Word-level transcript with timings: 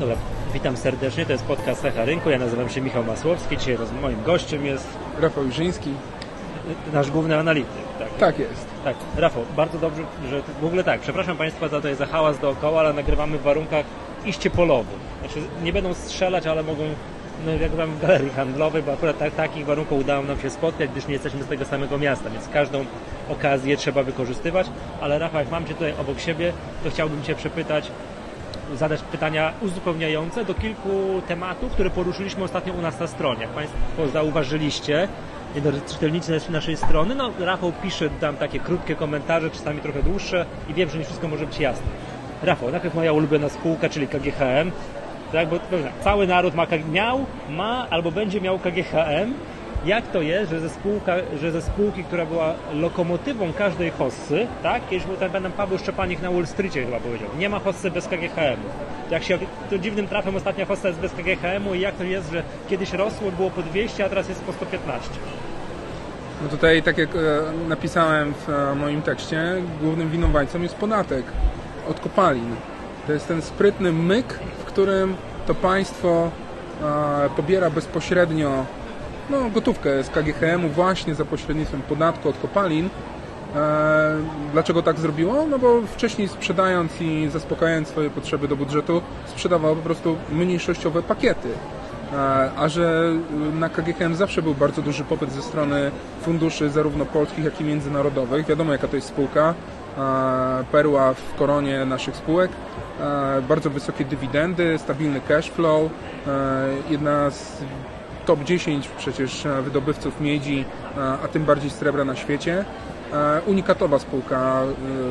Dobra, 0.00 0.16
witam 0.54 0.76
serdecznie, 0.76 1.26
to 1.26 1.32
jest 1.32 1.44
podcast 1.44 1.84
Echa 1.84 2.04
Rynku, 2.04 2.30
ja 2.30 2.38
nazywam 2.38 2.68
się 2.70 2.80
Michał 2.80 3.04
Masłowski, 3.04 3.56
dzisiaj 3.56 3.76
roz- 3.76 3.92
moim 4.02 4.22
gościem 4.22 4.66
jest 4.66 4.86
Rafał 5.20 5.44
Jurzyński. 5.44 5.90
y, 5.90 6.92
nasz 6.92 7.10
główny 7.10 7.38
analityk. 7.38 7.70
Tak, 7.98 8.08
Tak 8.18 8.38
jest. 8.38 8.66
tak. 8.84 8.96
Rafał, 9.16 9.42
bardzo 9.56 9.78
dobrze, 9.78 10.02
że 10.30 10.42
w 10.60 10.64
ogóle 10.64 10.84
tak, 10.84 11.00
przepraszam 11.00 11.36
Państwa 11.36 11.68
za 11.68 11.76
tutaj 11.76 11.94
za 11.94 12.06
hałas 12.06 12.38
dookoła, 12.38 12.80
ale 12.80 12.92
nagrywamy 12.92 13.38
w 13.38 13.42
warunkach 13.42 13.84
iście 14.26 14.50
polowych. 14.50 14.98
Znaczy 15.20 15.40
nie 15.62 15.72
będą 15.72 15.94
strzelać, 15.94 16.46
ale 16.46 16.62
mogą, 16.62 16.82
no 17.46 17.52
jak 17.52 17.70
byłem 17.70 17.90
w 17.90 18.00
galerii 18.02 18.30
handlowej, 18.30 18.82
bo 18.82 18.92
akurat 18.92 19.18
tak, 19.18 19.34
takich 19.34 19.66
warunków 19.66 20.00
udało 20.00 20.24
nam 20.24 20.40
się 20.40 20.50
spotkać, 20.50 20.90
gdyż 20.90 21.06
nie 21.06 21.12
jesteśmy 21.12 21.42
z 21.42 21.46
tego 21.46 21.64
samego 21.64 21.98
miasta, 21.98 22.30
więc 22.30 22.48
każdą 22.48 22.84
okazję 23.28 23.76
trzeba 23.76 24.02
wykorzystywać. 24.02 24.66
Ale 25.00 25.18
Rafał, 25.18 25.40
jak 25.40 25.50
mam 25.50 25.66
Cię 25.66 25.74
tutaj 25.74 25.94
obok 26.00 26.20
siebie, 26.20 26.52
to 26.84 26.90
chciałbym 26.90 27.22
Cię 27.22 27.34
przepytać, 27.34 27.90
zadać 28.74 29.02
pytania 29.02 29.52
uzupełniające 29.60 30.44
do 30.44 30.54
kilku 30.54 31.22
tematów, 31.28 31.72
które 31.72 31.90
poruszyliśmy 31.90 32.44
ostatnio 32.44 32.72
u 32.74 32.82
nas 32.82 33.00
na 33.00 33.06
stronie. 33.06 33.40
Jak 33.40 33.50
Państwo 33.50 34.08
zauważyliście, 34.12 35.08
czytelnicy 35.88 36.40
naszej 36.50 36.76
strony, 36.76 37.14
no 37.14 37.30
Rafał 37.38 37.72
pisze 37.82 38.10
tam 38.10 38.36
takie 38.36 38.58
krótkie 38.58 38.94
komentarze, 38.94 39.50
czasami 39.50 39.80
trochę 39.80 40.02
dłuższe 40.02 40.46
i 40.68 40.74
wiem, 40.74 40.90
że 40.90 40.98
nie 40.98 41.04
wszystko 41.04 41.28
może 41.28 41.46
być 41.46 41.58
jasne. 41.58 41.86
Rafał, 42.42 42.70
najpierw 42.70 42.94
moja 42.94 43.12
ulubiona 43.12 43.48
spółka, 43.48 43.88
czyli 43.88 44.08
KGHM, 44.08 44.72
tak, 45.32 45.48
bo 45.48 45.56
cały 46.04 46.26
naród 46.26 46.54
ma, 46.54 46.66
miał, 46.92 47.26
ma 47.50 47.86
albo 47.90 48.10
będzie 48.10 48.40
miał 48.40 48.58
KGHM. 48.58 49.34
Jak 49.84 50.06
to 50.06 50.22
jest, 50.22 50.50
że 50.50 50.60
ze, 50.60 50.68
spółka, 50.68 51.16
że 51.40 51.52
ze 51.52 51.62
spółki, 51.62 52.04
która 52.04 52.26
była 52.26 52.54
lokomotywą 52.74 53.52
każdej 53.52 53.90
hossy, 53.90 54.46
tak? 54.62 54.82
Kiedyś 54.90 55.06
był 55.06 55.16
ten 55.16 55.30
pan 55.30 55.52
Paweł 55.52 55.78
Szczepanik 55.78 56.22
na 56.22 56.30
Wall 56.30 56.46
Streetie 56.46 56.84
chyba 56.84 57.00
powiedział, 57.00 57.28
nie 57.38 57.48
ma 57.48 57.58
hossy 57.58 57.90
bez 57.90 58.08
KGHM-u. 58.08 58.68
Jak 59.10 59.22
się, 59.22 59.38
to 59.70 59.78
dziwnym 59.78 60.08
trafem 60.08 60.36
ostatnia 60.36 60.66
hossa 60.66 60.88
jest 60.88 61.00
bez 61.00 61.12
KGHM-u 61.12 61.74
i 61.74 61.80
jak 61.80 61.94
to 61.94 62.04
jest, 62.04 62.30
że 62.30 62.42
kiedyś 62.68 62.92
rosło, 62.92 63.30
było 63.32 63.50
po 63.50 63.62
200, 63.62 64.04
a 64.04 64.08
teraz 64.08 64.28
jest 64.28 64.40
po 64.40 64.52
115. 64.52 65.10
No 66.42 66.48
tutaj, 66.48 66.82
tak 66.82 66.98
jak 66.98 67.10
e, 67.16 67.18
napisałem 67.68 68.34
w 68.34 68.50
e, 68.50 68.74
moim 68.74 69.02
tekście, 69.02 69.54
głównym 69.80 70.10
winowajcą 70.10 70.62
jest 70.62 70.74
podatek 70.74 71.24
od 71.90 72.00
kopalin. 72.00 72.56
To 73.06 73.12
jest 73.12 73.28
ten 73.28 73.42
sprytny 73.42 73.92
myk, 73.92 74.38
w 74.58 74.64
którym 74.64 75.16
to 75.46 75.54
państwo 75.54 76.30
e, 76.82 77.28
pobiera 77.36 77.70
bezpośrednio 77.70 78.66
no, 79.30 79.50
gotówkę 79.50 80.02
z 80.02 80.08
KGHM-u 80.10 80.68
właśnie 80.68 81.14
za 81.14 81.24
pośrednictwem 81.24 81.82
podatku 81.82 82.28
od 82.28 82.38
kopalin. 82.38 82.88
E, 83.56 84.16
Dlaczego 84.52 84.82
tak 84.82 84.98
zrobiło? 84.98 85.46
No 85.46 85.58
bo 85.58 85.82
wcześniej 85.82 86.28
sprzedając 86.28 87.00
i 87.00 87.28
zaspokajając 87.32 87.88
swoje 87.88 88.10
potrzeby 88.10 88.48
do 88.48 88.56
budżetu, 88.56 89.02
sprzedawało 89.26 89.76
po 89.76 89.82
prostu 89.82 90.16
mniejszościowe 90.32 91.02
pakiety. 91.02 91.48
E, 92.12 92.16
A 92.56 92.68
że 92.68 93.12
na 93.54 93.68
KGHM 93.68 94.14
zawsze 94.14 94.42
był 94.42 94.54
bardzo 94.54 94.82
duży 94.82 95.04
popyt 95.04 95.32
ze 95.32 95.42
strony 95.42 95.90
funduszy 96.22 96.70
zarówno 96.70 97.06
polskich, 97.06 97.44
jak 97.44 97.60
i 97.60 97.64
międzynarodowych. 97.64 98.46
Wiadomo 98.46 98.72
jaka 98.72 98.88
to 98.88 98.96
jest 98.96 99.08
spółka, 99.08 99.54
e, 99.98 100.64
perła 100.72 101.14
w 101.14 101.34
koronie 101.38 101.84
naszych 101.84 102.16
spółek. 102.16 102.50
Bardzo 103.48 103.70
wysokie 103.70 104.04
dywidendy, 104.04 104.78
stabilny 104.78 105.20
cash 105.20 105.50
flow, 105.50 105.90
jedna 106.90 107.30
z 107.30 107.62
top 108.28 108.44
10 108.44 108.88
przecież 108.98 109.46
e, 109.46 109.62
wydobywców 109.62 110.20
miedzi, 110.20 110.64
e, 110.96 111.00
a 111.24 111.28
tym 111.28 111.44
bardziej 111.44 111.70
srebra 111.70 112.04
na 112.04 112.16
świecie. 112.16 112.64
E, 113.12 113.40
Unikatowa 113.46 113.98
spółka 113.98 114.62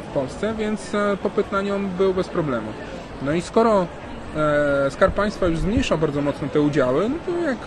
w 0.01 0.13
Polsce, 0.13 0.53
więc 0.57 0.91
popyt 1.23 1.51
na 1.51 1.61
nią 1.61 1.87
był 1.87 2.13
bez 2.13 2.27
problemu. 2.27 2.67
No 3.21 3.33
i 3.33 3.41
skoro 3.41 3.87
Skarb 4.89 5.15
Państwa 5.15 5.47
już 5.47 5.59
zmniejszał 5.59 5.97
bardzo 5.97 6.21
mocno 6.21 6.47
te 6.47 6.61
udziały, 6.61 7.09
no 7.09 7.15
to 7.25 7.41
jak 7.41 7.57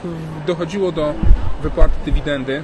dochodziło 0.46 0.92
do 0.92 1.14
wypłaty 1.62 1.94
dywidendy 2.04 2.62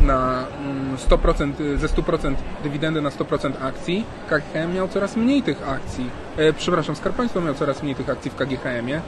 na 0.00 0.44
mm, 0.60 0.96
100%, 0.96 1.52
ze 1.76 1.86
100% 1.86 2.34
dywidendy 2.62 3.02
na 3.02 3.10
100% 3.10 3.52
akcji, 3.60 4.04
KGHM 4.28 4.74
miał 4.74 4.88
coraz 4.88 5.16
mniej 5.16 5.42
tych 5.42 5.68
akcji. 5.68 6.10
Przepraszam, 6.56 6.96
Skarb 6.96 7.16
Państwa 7.16 7.40
miał 7.40 7.54
coraz 7.54 7.82
mniej 7.82 7.94
tych 7.94 8.10
akcji 8.10 8.30
w 8.30 8.34
KGHM-ie. 8.34 9.00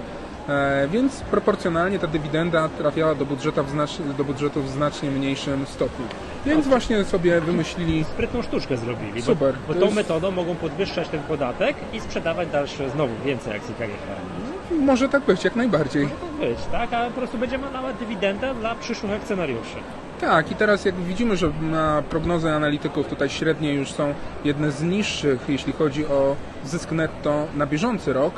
E, 0.49 0.88
więc 0.88 1.21
proporcjonalnie 1.21 1.99
ta 1.99 2.06
dywidenda 2.06 2.69
trafiała 2.69 3.15
do 3.15 3.25
budżetu, 3.27 3.65
w 3.65 3.71
znacz- 3.71 4.03
do 4.19 4.25
budżetu 4.25 4.62
w 4.62 4.69
znacznie 4.69 5.10
mniejszym 5.10 5.66
stopniu. 5.66 6.06
Więc 6.47 6.66
właśnie 6.66 7.05
sobie 7.05 7.41
wymyślili 7.41 8.05
Sprytną 8.05 8.43
sztuczkę 8.43 8.77
zrobili, 8.77 9.22
Super. 9.22 9.55
bo, 9.69 9.75
bo 9.75 9.81
tą 9.81 9.84
jest- 9.84 9.97
metodą 9.97 10.31
mogą 10.31 10.55
podwyższać 10.55 11.09
ten 11.09 11.21
podatek 11.21 11.77
i 11.93 12.00
sprzedawać 12.00 12.49
dalsze 12.49 12.91
znowu 12.91 13.12
więcej 13.25 13.56
akcji 13.56 13.75
KGHM. 13.75 14.84
Może 14.84 15.09
tak 15.09 15.22
być, 15.22 15.44
jak 15.44 15.56
najbardziej. 15.56 16.09
Może 16.38 16.49
być, 16.55 16.59
tak? 16.72 16.93
A 16.93 17.05
po 17.06 17.11
prostu 17.11 17.38
będziemy 17.38 17.71
mała 17.71 17.93
dywidenda 17.93 18.55
dla 18.55 18.75
przyszłych 18.75 19.12
akcjonariuszy. 19.12 19.76
Tak, 20.21 20.50
i 20.50 20.55
teraz 20.55 20.84
jak 20.84 20.94
widzimy, 20.94 21.37
że 21.37 21.50
na 21.62 22.03
prognozy 22.11 22.50
analityków 22.53 23.06
tutaj 23.06 23.28
średnie 23.31 23.75
już 23.75 23.93
są 23.93 24.15
jedne 24.44 24.71
z 24.71 24.82
niższych, 24.82 25.41
jeśli 25.49 25.72
chodzi 25.72 26.06
o 26.06 26.37
zysk 26.65 26.93
netto 26.93 27.47
na 27.56 27.66
bieżący 27.66 28.12
rok 28.12 28.34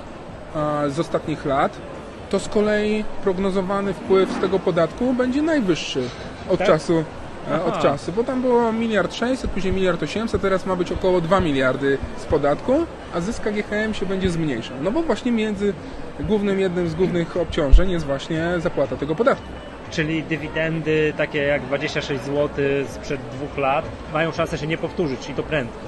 z 0.89 1.01
ostatnich 1.01 1.47
lat, 1.47 1.77
to 2.31 2.39
z 2.41 2.49
kolei 2.49 3.05
prognozowany 3.25 3.93
wpływ 3.95 4.31
z 4.33 4.39
tego 4.39 4.59
podatku 4.59 5.15
będzie 5.15 5.43
najwyższy 5.43 6.03
od 6.51 6.59
Tak? 6.59 6.67
czasu. 6.69 7.05
e, 7.51 7.65
Od 7.65 7.73
Aha. 7.73 7.83
czasu, 7.83 8.13
bo 8.13 8.25
tam 8.25 8.43
było 8.43 8.73
miliard 8.73 9.15
600, 9.15 9.51
później 9.51 9.73
miliard 9.73 10.03
800, 10.03 10.43
teraz 10.43 10.67
ma 10.67 10.77
być 10.77 10.93
około 10.93 11.21
2 11.21 11.41
miliardy 11.41 11.99
z 12.19 12.25
podatku, 12.25 12.87
a 13.15 13.21
zysk 13.21 13.43
KGHM 13.43 13.95
się 13.95 14.07
będzie 14.07 14.31
zmniejszał. 14.31 14.77
No 14.83 14.91
bo 14.91 15.03
właśnie 15.03 15.33
między 15.33 15.73
głównym, 16.21 16.61
jednym 16.61 16.89
z 16.89 16.95
głównych 16.95 17.37
obciążeń 17.37 17.91
jest 17.91 18.07
właśnie 18.07 18.47
zapłata 18.59 18.97
tego 18.97 19.15
podatku. 19.15 19.47
Czyli 19.91 20.23
dywidendy 20.23 21.13
takie 21.17 21.39
jak 21.39 21.63
26 21.63 22.25
zł 22.25 22.49
sprzed 22.89 23.21
dwóch 23.33 23.59
lat 23.59 23.85
mają 24.13 24.33
szansę 24.33 24.59
się 24.59 24.67
nie 24.67 24.79
powtórzyć 24.79 25.29
i 25.31 25.35
to 25.35 25.43
prędko. 25.43 25.79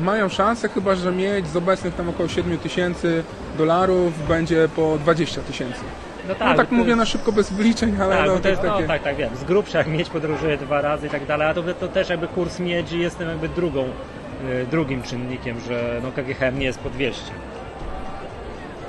Mają 0.00 0.28
szansę, 0.28 0.68
chyba 0.68 0.94
że 0.94 1.12
mieć 1.12 1.46
z 1.48 1.56
obecnych 1.56 1.94
tam 1.94 2.08
około 2.08 2.28
7 2.28 2.58
tysięcy 2.58 3.24
dolarów 3.58 4.28
będzie 4.28 4.68
po 4.76 4.98
20 4.98 5.40
tysięcy. 5.40 5.80
No 6.28 6.34
No 6.38 6.54
tak 6.56 6.68
to 6.68 6.74
mówię 6.74 6.88
jest- 6.88 6.98
na 6.98 7.04
szybko 7.06 7.32
bez 7.32 7.52
wliczeń, 7.52 7.96
ale 8.00 8.16
Tak, 8.16 8.26
no, 8.26 8.38
to 8.38 8.48
jest, 8.48 8.62
no 8.62 8.72
takie... 8.74 8.86
tak, 8.86 9.02
tak 9.02 9.16
wiem. 9.16 9.36
Z 9.36 9.44
grubsza 9.44 9.78
jak 9.78 9.86
miedź 9.88 10.10
podróżuje 10.10 10.56
dwa 10.56 10.80
razy 10.80 11.06
i 11.06 11.10
tak 11.10 11.26
dalej, 11.26 11.48
a 11.48 11.54
to, 11.54 11.62
to 11.62 11.88
też 11.88 12.08
jakby 12.08 12.28
kurs 12.28 12.58
miedzi 12.58 12.98
jest 13.00 13.18
tym 13.18 13.28
jakby 13.28 13.48
drugą, 13.48 13.84
y, 13.84 14.66
drugim 14.70 15.02
czynnikiem, 15.02 15.60
że 15.60 16.00
no 16.02 16.12
KGHM 16.12 16.58
nie 16.58 16.66
jest 16.66 16.78
po 16.78 16.90
200. 16.90 17.22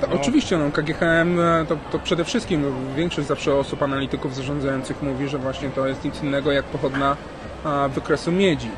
To 0.00 0.08
Oczywiście, 0.08 0.58
no, 0.58 0.70
KGHM 0.70 1.40
e, 1.40 1.64
to, 1.68 1.76
to 1.92 1.98
przede 1.98 2.24
wszystkim 2.24 2.62
no, 2.62 2.68
większość 2.96 3.28
zawsze 3.28 3.54
osób 3.54 3.82
analityków 3.82 4.34
zarządzających 4.34 5.02
mówi, 5.02 5.28
że 5.28 5.38
właśnie 5.38 5.68
to 5.68 5.86
jest 5.86 6.04
nic 6.04 6.22
innego 6.22 6.52
jak 6.52 6.64
pochodna 6.64 7.16
a, 7.64 7.88
wykresu 7.88 8.32
miedzi. 8.32 8.68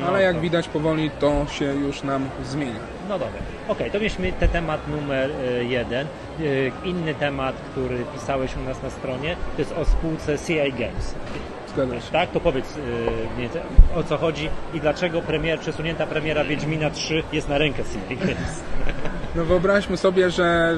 No, 0.00 0.06
Ale 0.08 0.22
jak 0.22 0.34
to- 0.34 0.40
widać 0.40 0.68
powoli 0.68 1.10
to 1.10 1.46
się 1.50 1.64
już 1.64 2.02
nam 2.02 2.28
zmienia. 2.44 2.80
No 3.08 3.18
dobra. 3.18 3.38
Okej, 3.68 3.90
to 3.90 3.98
mieliśmy 3.98 4.32
ten 4.32 4.48
temat 4.48 4.88
numer 4.88 5.30
y, 5.30 5.64
jeden. 5.64 6.06
Y, 6.40 6.72
Inny 6.84 7.14
temat, 7.14 7.54
który 7.70 8.04
pisałeś 8.14 8.56
u 8.56 8.60
nas 8.60 8.82
na 8.82 8.90
stronie, 8.90 9.36
to 9.56 9.62
jest 9.62 9.72
o 9.72 9.84
spółce 9.84 10.38
CI 10.38 10.72
Games. 10.72 11.14
Zgadza 11.74 12.00
się. 12.00 12.12
Tak? 12.12 12.30
To 12.30 12.40
powiedz 12.40 12.74
więcej, 13.38 13.62
o 13.96 14.02
co 14.02 14.16
chodzi 14.18 14.48
i 14.74 14.80
dlaczego 14.80 15.22
premier, 15.22 15.58
przesunięta 15.60 16.06
premiera 16.06 16.44
Wiedźmina 16.44 16.90
3 16.90 17.22
jest 17.32 17.48
na 17.48 17.58
rękę 17.58 17.82
CI 18.08 18.16
Games. 18.16 18.60
No 19.34 19.44
wyobraźmy 19.44 19.96
sobie, 19.96 20.30
że 20.30 20.44
e, 20.44 20.76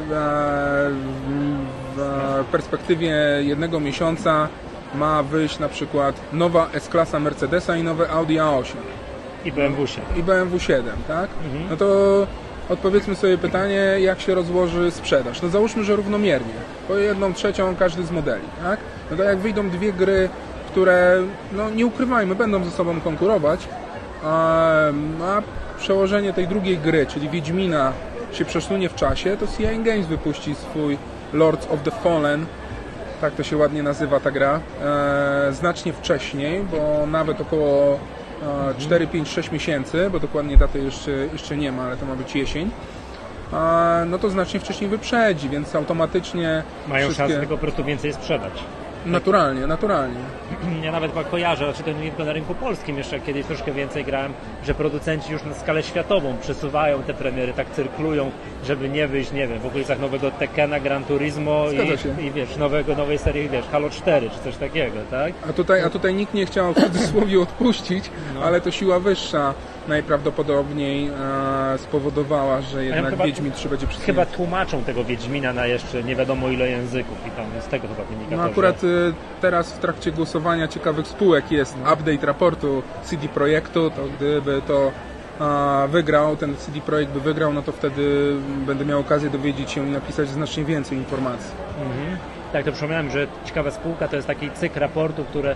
w 1.96 2.00
e, 2.00 2.44
perspektywie 2.52 3.14
jednego 3.40 3.80
miesiąca 3.80 4.48
ma 4.94 5.22
wyjść 5.22 5.58
na 5.58 5.68
przykład 5.68 6.20
nowa 6.32 6.68
S-klasa 6.72 7.20
Mercedesa 7.20 7.76
i 7.76 7.82
nowe 7.82 8.10
Audi 8.10 8.34
A8 8.34 8.74
I 9.44 9.52
BMW 9.52 9.86
7. 9.86 10.04
i 10.16 10.22
BMW 10.22 10.60
7, 10.60 10.96
tak? 11.08 11.28
Mhm. 11.44 11.66
No 11.70 11.76
to 11.76 11.86
odpowiedzmy 12.68 13.14
sobie 13.14 13.38
pytanie, 13.38 13.96
jak 13.98 14.20
się 14.20 14.34
rozłoży 14.34 14.90
sprzedaż. 14.90 15.42
No 15.42 15.48
załóżmy, 15.48 15.84
że 15.84 15.96
równomiernie, 15.96 16.54
po 16.88 16.96
jedną 16.96 17.34
trzecią 17.34 17.76
każdy 17.76 18.04
z 18.04 18.10
modeli, 18.10 18.44
tak? 18.62 18.80
No 19.10 19.16
to 19.16 19.22
jak 19.22 19.38
wyjdą 19.38 19.70
dwie 19.70 19.92
gry, 19.92 20.28
które, 20.66 21.22
no 21.52 21.70
nie 21.70 21.86
ukrywajmy, 21.86 22.34
będą 22.34 22.64
ze 22.64 22.70
sobą 22.70 23.00
konkurować, 23.00 23.68
a, 24.24 24.70
a 25.22 25.42
przełożenie 25.78 26.32
tej 26.32 26.48
drugiej 26.48 26.78
gry, 26.78 27.06
czyli 27.06 27.28
Wiedźmina, 27.28 27.92
się 28.32 28.44
przesunie 28.44 28.88
w 28.88 28.94
czasie, 28.94 29.36
to 29.36 29.46
CI 29.46 29.82
Games 29.82 30.06
wypuści 30.06 30.54
swój 30.54 30.98
Lords 31.32 31.66
of 31.70 31.82
the 31.82 31.90
Fallen, 31.90 32.46
tak 33.24 33.34
to 33.34 33.42
się 33.42 33.56
ładnie 33.56 33.82
nazywa 33.82 34.20
ta 34.20 34.30
gra, 34.30 34.60
e, 34.82 35.52
znacznie 35.52 35.92
wcześniej, 35.92 36.62
bo 36.70 37.06
nawet 37.06 37.40
około 37.40 37.98
e, 38.42 38.74
4, 38.78 39.06
5, 39.06 39.28
6 39.28 39.50
miesięcy, 39.50 40.10
bo 40.10 40.20
dokładnie 40.20 40.56
daty 40.56 40.78
jeszcze, 40.78 41.10
jeszcze 41.10 41.56
nie 41.56 41.72
ma, 41.72 41.82
ale 41.82 41.96
to 41.96 42.06
ma 42.06 42.14
być 42.14 42.36
jesień, 42.36 42.70
e, 43.52 44.04
no 44.06 44.18
to 44.18 44.30
znacznie 44.30 44.60
wcześniej 44.60 44.90
wyprzedzi, 44.90 45.48
więc 45.48 45.74
automatycznie 45.74 46.62
Mają 46.88 47.04
wszystkie... 47.04 47.22
szansę 47.22 47.38
tylko 47.38 47.54
po 47.54 47.60
prostu 47.60 47.84
więcej 47.84 48.12
sprzedać. 48.12 48.52
Naturalnie, 49.06 49.66
naturalnie. 49.66 50.20
Ja 50.82 50.92
nawet 50.92 51.12
kojarzę, 51.30 51.64
znaczy 51.64 51.82
to 51.82 51.92
nie 51.92 52.08
tylko 52.08 52.24
na 52.24 52.32
rynku 52.32 52.54
polskim, 52.54 52.98
jeszcze 52.98 53.20
kiedyś 53.20 53.46
troszkę 53.46 53.72
więcej 53.72 54.04
grałem, 54.04 54.32
że 54.66 54.74
producenci 54.74 55.32
już 55.32 55.42
na 55.44 55.54
skalę 55.54 55.82
światową 55.82 56.36
przesuwają 56.40 57.02
te 57.02 57.14
premiery, 57.14 57.52
tak 57.52 57.70
cyrklują, 57.70 58.30
żeby 58.64 58.88
nie 58.88 59.08
wyjść, 59.08 59.32
nie 59.32 59.48
wiem, 59.48 59.58
w 59.58 59.66
okolicach 59.66 60.00
nowego 60.00 60.30
Tekena, 60.30 60.80
Gran 60.80 61.04
Turismo 61.04 61.64
i, 62.18 62.24
i 62.26 62.30
wiesz, 62.30 62.56
nowego, 62.56 62.94
nowej 62.94 63.18
serii, 63.18 63.48
wiesz, 63.48 63.64
Halo 63.72 63.90
4 63.90 64.30
czy 64.30 64.38
coś 64.44 64.56
takiego, 64.56 64.96
tak? 65.10 65.32
A 65.50 65.52
tutaj, 65.52 65.82
a 65.82 65.90
tutaj 65.90 66.14
nikt 66.14 66.34
nie 66.34 66.46
chciał 66.46 66.74
w 66.74 66.80
cudzysłowie 66.80 67.40
odpuścić, 67.40 68.10
ale 68.42 68.60
to 68.60 68.70
siła 68.70 69.00
wyższa 69.00 69.54
najprawdopodobniej 69.88 71.06
e, 71.74 71.78
spowodowała, 71.78 72.60
że 72.60 72.84
jednak 72.84 73.10
chyba- 73.10 73.24
Wiedźmin 73.24 73.52
3 73.52 73.68
będzie 73.68 73.86
Chyba 73.86 73.98
przesunięty. 73.98 74.36
tłumaczą 74.36 74.84
tego 74.84 75.04
Wiedźmina 75.04 75.52
na 75.52 75.66
jeszcze 75.66 76.02
nie 76.04 76.16
wiadomo 76.16 76.48
ile 76.48 76.68
języków 76.68 77.18
i 77.26 77.30
tam 77.30 77.46
z 77.60 77.66
tego 77.66 77.88
chyba 77.88 78.04
wynika 78.04 78.36
No 78.36 78.42
to, 78.42 78.50
akurat 78.50 78.80
że... 78.80 78.86
y, 78.86 79.12
teraz 79.40 79.72
w 79.72 79.78
trakcie 79.78 80.12
głosowania 80.12 80.68
ciekawych 80.68 81.06
spółek 81.06 81.52
jest 81.52 81.76
update 81.92 82.26
raportu 82.26 82.82
CD 83.04 83.28
Projektu, 83.28 83.90
to 83.90 84.02
gdyby 84.16 84.62
to 84.66 84.92
wygrał, 85.88 86.36
ten 86.36 86.56
CD 86.56 86.80
Projekt 86.80 87.12
by 87.12 87.20
wygrał, 87.20 87.52
no 87.52 87.62
to 87.62 87.72
wtedy 87.72 88.34
będę 88.66 88.84
miał 88.84 89.00
okazję 89.00 89.30
dowiedzieć 89.30 89.70
się 89.70 89.88
i 89.88 89.90
napisać 89.90 90.28
znacznie 90.28 90.64
więcej 90.64 90.98
informacji. 90.98 91.50
Mhm. 91.82 92.16
Tak, 92.54 92.64
to 92.64 92.72
przypomniałem, 92.72 93.10
że 93.10 93.26
ciekawa 93.44 93.70
spółka 93.70 94.08
to 94.08 94.16
jest 94.16 94.28
taki 94.28 94.50
cykl 94.50 94.80
raportu, 94.80 95.24
które 95.24 95.54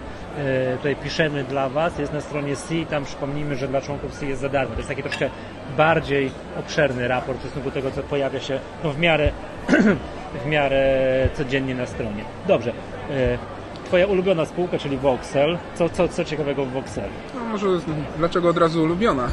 tutaj 0.77 0.97
piszemy 0.97 1.45
dla 1.45 1.69
Was, 1.69 1.99
jest 1.99 2.13
na 2.13 2.21
stronie 2.21 2.57
C 2.57 2.75
i 2.75 2.87
tam 2.87 3.05
przypomnijmy, 3.05 3.57
że 3.57 3.69
dla 3.69 3.81
członków 3.81 4.13
C 4.13 4.27
jest 4.27 4.41
za 4.41 4.49
darmo. 4.49 4.71
To 4.71 4.77
jest 4.77 4.89
taki 4.89 5.03
troszkę 5.03 5.31
bardziej 5.77 6.31
obszerny 6.59 7.09
raport 7.09 7.39
w 7.39 7.41
stosunku 7.41 7.69
do 7.69 7.75
tego, 7.75 7.91
co 7.91 8.03
pojawia 8.03 8.41
się 8.41 8.61
no, 8.85 8.93
w 8.93 8.99
miarę 8.99 9.31
w 10.45 10.47
miarę 10.47 11.29
codziennie 11.35 11.75
na 11.75 11.87
stronie. 11.87 12.25
Dobrze. 12.49 12.73
E, 13.11 13.39
Twoja 13.85 14.07
ulubiona 14.07 14.45
spółka, 14.45 14.79
czyli 14.79 14.97
Voxel. 14.97 15.59
Co, 15.75 15.89
co, 15.89 16.09
co 16.09 16.25
ciekawego 16.25 16.65
w 16.65 16.73
Voxelu? 16.73 17.09
No 17.35 17.45
może 17.45 17.67
dlaczego 18.17 18.49
od 18.49 18.59
razu 18.59 18.83
ulubiona? 18.83 19.29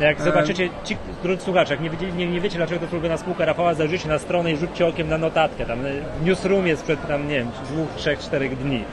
Jak 0.00 0.22
zobaczycie, 0.22 0.68
ci, 0.84 0.96
drodzy 1.22 1.42
słuchacze, 1.42 1.74
jak 1.74 1.82
nie, 1.82 1.90
wiecie, 1.90 2.12
nie, 2.12 2.26
nie 2.26 2.40
wiecie, 2.40 2.56
dlaczego 2.56 2.78
to 2.78 2.84
jest 2.84 2.92
ulubiona 2.92 3.16
spółka 3.16 3.44
Rafała, 3.44 3.74
zajrzyjcie 3.74 4.08
na 4.08 4.18
stronę 4.18 4.52
i 4.52 4.56
rzućcie 4.56 4.86
okiem 4.86 5.08
na 5.08 5.18
notatkę. 5.18 5.66
Tam 5.66 5.86
e, 5.86 5.90
w 6.20 6.24
newsroomie 6.24 6.76
sprzed 6.76 7.08
tam, 7.08 7.28
nie 7.28 7.34
wiem, 7.34 7.50
dwóch, 7.64 7.88
trzech, 7.96 8.18
czterech 8.18 8.58
dni. 8.58 8.84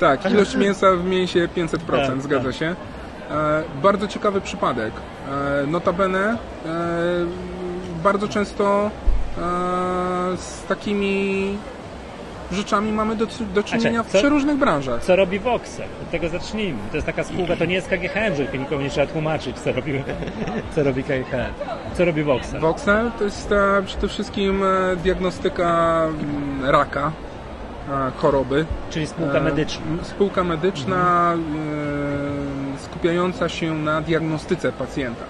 Tak, 0.00 0.30
ilość 0.30 0.56
mięsa 0.56 0.86
w 0.96 1.04
mięsie 1.04 1.48
500%, 1.56 2.06
Tak, 2.06 2.22
zgadza 2.22 2.48
tak. 2.48 2.54
się. 2.54 2.74
E, 3.30 3.62
bardzo 3.82 4.08
ciekawy 4.08 4.40
przypadek. 4.40 4.92
E, 5.62 5.66
notabene 5.66 6.18
e, 6.28 6.36
bardzo 8.02 8.28
często 8.28 8.90
e, 9.38 9.40
z 10.36 10.64
takimi 10.68 11.56
rzeczami 12.52 12.92
mamy 12.92 13.16
do, 13.16 13.26
do 13.54 13.62
czynienia 13.62 14.02
w 14.02 14.06
co- 14.10 14.18
przeróżnych 14.18 14.56
branżach. 14.56 15.02
Co 15.02 15.16
robi 15.16 15.38
Voxel? 15.38 15.86
Od 16.02 16.10
tego 16.10 16.28
zacznijmy. 16.28 16.78
To 16.90 16.96
jest 16.96 17.06
taka 17.06 17.24
spółka, 17.24 17.56
to 17.56 17.64
nie 17.64 17.74
jest 17.74 17.88
KGHM, 17.88 18.34
że 18.36 18.58
nikomu 18.58 18.80
nie 18.80 18.90
trzeba 18.90 19.06
tłumaczyć, 19.06 19.58
co 19.58 19.72
robi, 19.72 20.02
co 20.74 20.82
robi 20.82 21.02
KGHM. 21.02 21.52
Co 21.94 22.04
robi 22.04 22.22
Voxel? 22.22 22.60
Voxel 22.60 23.10
to 23.18 23.24
jest 23.24 23.52
e, 23.52 23.82
przede 23.86 24.08
wszystkim 24.08 24.62
e, 24.62 24.96
diagnostyka 24.96 26.02
mm, 26.04 26.70
raka, 26.70 27.12
e, 27.90 28.10
choroby. 28.16 28.66
Czyli 28.90 29.06
spółka 29.06 29.40
medyczna. 29.40 29.82
Spółka 30.02 30.44
medyczna 30.44 31.32
e, 31.34 32.78
skupiająca 32.84 33.48
się 33.48 33.74
na 33.74 34.00
diagnostyce 34.00 34.72
pacjenta. 34.72 35.24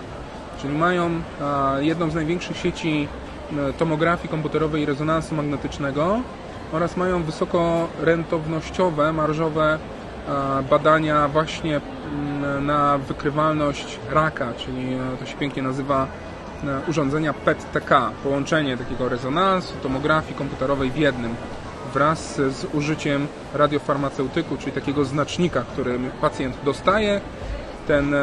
Czyli 0.62 0.74
mają 0.78 1.10
jedną 1.80 2.10
z 2.10 2.14
największych 2.14 2.56
sieci 2.56 3.08
tomografii 3.78 4.28
komputerowej 4.28 4.82
i 4.82 4.86
rezonansu 4.86 5.34
magnetycznego 5.34 6.20
oraz 6.72 6.96
mają 6.96 7.22
wysoko 7.22 7.88
rentownościowe, 8.00 9.12
marżowe 9.12 9.78
e, 10.28 10.62
badania 10.70 11.28
właśnie 11.28 11.80
mm, 11.80 12.66
na 12.66 12.98
wykrywalność 12.98 13.98
raka, 14.10 14.52
czyli 14.56 14.94
e, 14.94 15.16
to 15.20 15.26
się 15.26 15.36
pięknie 15.36 15.62
nazywa 15.62 16.06
e, 16.64 16.80
urządzenia 16.90 17.32
PET-TK, 17.32 18.10
połączenie 18.22 18.76
takiego 18.76 19.08
rezonansu, 19.08 19.74
tomografii 19.82 20.34
komputerowej 20.34 20.90
w 20.90 20.96
jednym 20.96 21.34
wraz 21.94 22.34
z 22.36 22.74
użyciem 22.74 23.26
radiofarmaceutyku, 23.54 24.56
czyli 24.56 24.72
takiego 24.72 25.04
znacznika, 25.04 25.64
który 25.72 25.98
pacjent 26.20 26.56
dostaje. 26.64 27.20
Ten, 27.86 28.14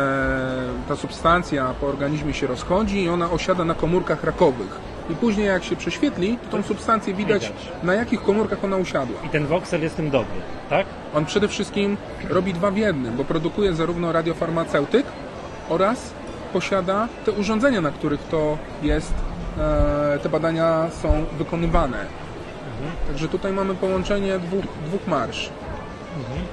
ta 0.88 0.96
substancja 0.96 1.74
po 1.82 1.88
organizmie 1.88 2.34
się 2.34 2.48
rozchodzi 2.48 3.04
i 3.04 3.10
ona 3.10 3.32
osiada 3.32 3.66
na 3.66 3.76
komórkach 3.76 4.24
rakowych. 4.24 4.89
I 5.10 5.16
później 5.16 5.48
jak 5.48 5.64
się 5.64 5.76
prześwietli, 5.76 6.38
to 6.52 6.58
tą 6.58 6.64
substancję 6.64 7.14
widać, 7.14 7.42
Widać. 7.48 7.68
na 7.84 7.94
jakich 7.94 8.22
komórkach 8.24 8.64
ona 8.64 8.78
usiadła. 8.78 9.16
I 9.26 9.30
ten 9.30 9.46
Voxel 9.48 9.82
jest 9.82 9.96
tym 9.96 10.10
dobry, 10.10 10.42
tak? 10.70 10.86
On 11.16 11.26
przede 11.26 11.48
wszystkim 11.48 11.98
robi 12.30 12.54
dwa 12.54 12.72
w 12.72 12.78
jednym, 12.78 13.16
bo 13.18 13.26
produkuje 13.26 13.74
zarówno 13.74 14.12
radiofarmaceutyk 14.12 15.06
oraz 15.70 16.14
posiada 16.54 17.08
te 17.26 17.32
urządzenia, 17.32 17.82
na 17.82 17.92
których 17.92 18.24
to 18.24 18.58
jest, 18.84 19.14
e, 19.60 20.20
te 20.24 20.30
badania 20.30 20.88
są 21.02 21.26
wykonywane. 21.38 22.06
Także 23.08 23.28
tutaj 23.28 23.52
mamy 23.52 23.76
połączenie 23.76 24.40
dwóch, 24.40 24.66
dwóch 24.86 25.08
marsz. 25.08 25.50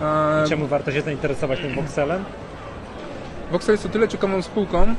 E, 0.03 0.45
Czemu 0.49 0.67
warto 0.67 0.93
się 0.93 1.03
zainteresować 1.03 1.61
tym 1.61 1.75
Voxelem? 1.75 2.25
Voxel 3.53 3.73
jest 3.75 3.87
o 3.87 3.89
tyle 3.89 4.09
ciekawą 4.09 4.43
spółką, 4.43 4.83
e, 4.83 4.95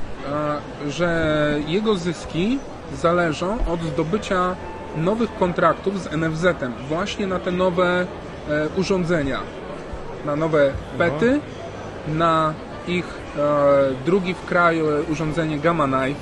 że 0.91 1.59
jego 1.67 1.95
zyski 1.95 2.59
zależą 2.95 3.57
od 3.67 3.81
zdobycia 3.81 4.55
nowych 4.97 5.35
kontraktów 5.35 6.03
z 6.03 6.11
NFZ-em 6.11 6.73
właśnie 6.89 7.27
na 7.27 7.39
te 7.39 7.51
nowe 7.51 8.05
e, 8.49 8.67
urządzenia, 8.77 9.39
na 10.25 10.35
nowe 10.35 10.71
PETy, 10.97 11.39
na 12.07 12.53
ich 12.87 13.05
e, 13.05 13.41
drugi 14.05 14.33
w 14.33 14.45
kraju 14.45 14.89
e, 14.89 15.01
urządzenie 15.11 15.59
Gamma 15.59 15.85
Knife. 15.85 16.19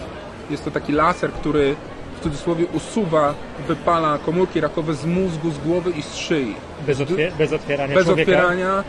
Jest 0.49 0.65
to 0.65 0.71
taki 0.71 0.93
laser, 0.93 1.31
który 1.31 1.75
w 2.19 2.23
cudzysłowie 2.23 2.65
usuwa, 2.73 3.33
wypala 3.67 4.17
komórki 4.25 4.59
rakowe 4.61 4.93
z 4.93 5.05
mózgu, 5.05 5.51
z 5.51 5.57
głowy 5.57 5.91
i 5.91 6.01
z 6.01 6.15
szyi. 6.15 6.55
Bez, 6.87 6.99
otwier- 6.99 7.31
bez 7.37 7.53
otwierania 7.53 7.95
Bez 7.95 8.05
człowieka? 8.05 8.31
otwierania 8.31 8.83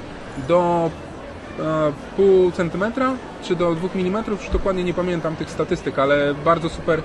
do 0.49 0.91
e, 1.59 1.63
pół 2.17 2.51
centymetra 2.51 3.13
czy 3.43 3.57
do 3.57 3.75
dwóch 3.75 3.95
milimetrów, 3.95 4.43
już 4.43 4.51
dokładnie 4.53 4.85
nie 4.85 4.95
pamiętam 4.95 5.37
tych 5.37 5.51
statystyk, 5.51 5.99
ale 5.99 6.35
bardzo 6.45 6.69
super 6.69 7.03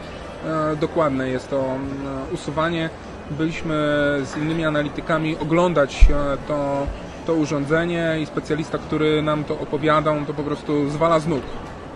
dokładne 0.79 1.29
jest 1.29 1.49
to 1.49 1.57
e, 1.57 2.33
usuwanie. 2.33 2.89
Byliśmy 3.31 3.75
z 4.23 4.37
innymi 4.37 4.65
analitykami 4.65 5.37
oglądać 5.37 6.05
e, 6.09 6.37
to, 6.47 6.87
to 7.25 7.33
urządzenie 7.33 8.17
i 8.21 8.25
specjalista, 8.25 8.77
który 8.77 9.21
nam 9.21 9.43
to 9.43 9.59
opowiadał, 9.59 10.15
to 10.27 10.33
po 10.33 10.43
prostu 10.43 10.89
zwala 10.89 11.19
z 11.19 11.27
nóg. 11.27 11.41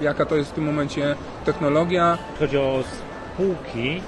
Jaka 0.01 0.25
to 0.25 0.35
jest 0.35 0.49
w 0.51 0.53
tym 0.53 0.63
momencie 0.63 1.15
technologia. 1.45 2.17
Chodzi 2.39 2.57
o 2.57 2.83
spółki. 3.33 4.01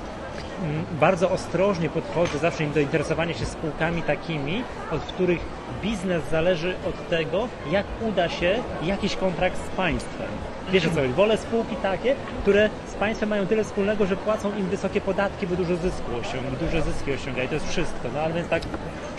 m, 0.64 0.86
Bardzo 1.00 1.30
ostrożnie 1.32 1.90
podchodzę 1.90 2.38
zawsze 2.40 2.64
do 2.64 2.80
interesowania 2.80 3.34
się 3.34 3.46
spółkami 3.46 4.02
takimi, 4.02 4.64
od 4.92 5.02
których 5.02 5.40
biznes 5.82 6.24
zależy 6.32 6.76
od 6.90 7.10
tego, 7.10 7.48
jak 7.72 7.86
uda 8.02 8.30
się 8.30 8.60
jakiś 8.84 9.16
kontrakt 9.16 9.58
z 9.66 9.76
państwem. 9.76 10.28
Wiesz 10.72 10.86
o 10.88 10.90
co 10.90 10.96
chodzi? 11.02 11.14
Wolę 11.14 11.38
spółki 11.38 11.76
takie, 11.76 12.16
które 12.42 12.70
z 12.88 12.94
państwem 12.94 13.30
mają 13.30 13.48
tyle 13.48 13.64
wspólnego, 13.64 14.06
że 14.06 14.18
płacą 14.18 14.52
im 14.58 14.66
wysokie 14.66 15.02
podatki, 15.02 15.48
by 15.48 15.58
dużo 15.58 15.76
zysku 15.76 16.16
osiągnąć, 16.22 16.58
duże 16.60 16.82
zyski 16.82 17.12
osiągają. 17.14 17.46
I 17.46 17.48
to 17.50 17.54
jest 17.54 17.70
wszystko. 17.70 18.08
No 18.14 18.20
ale 18.20 18.34
więc 18.34 18.48
tak 18.50 18.64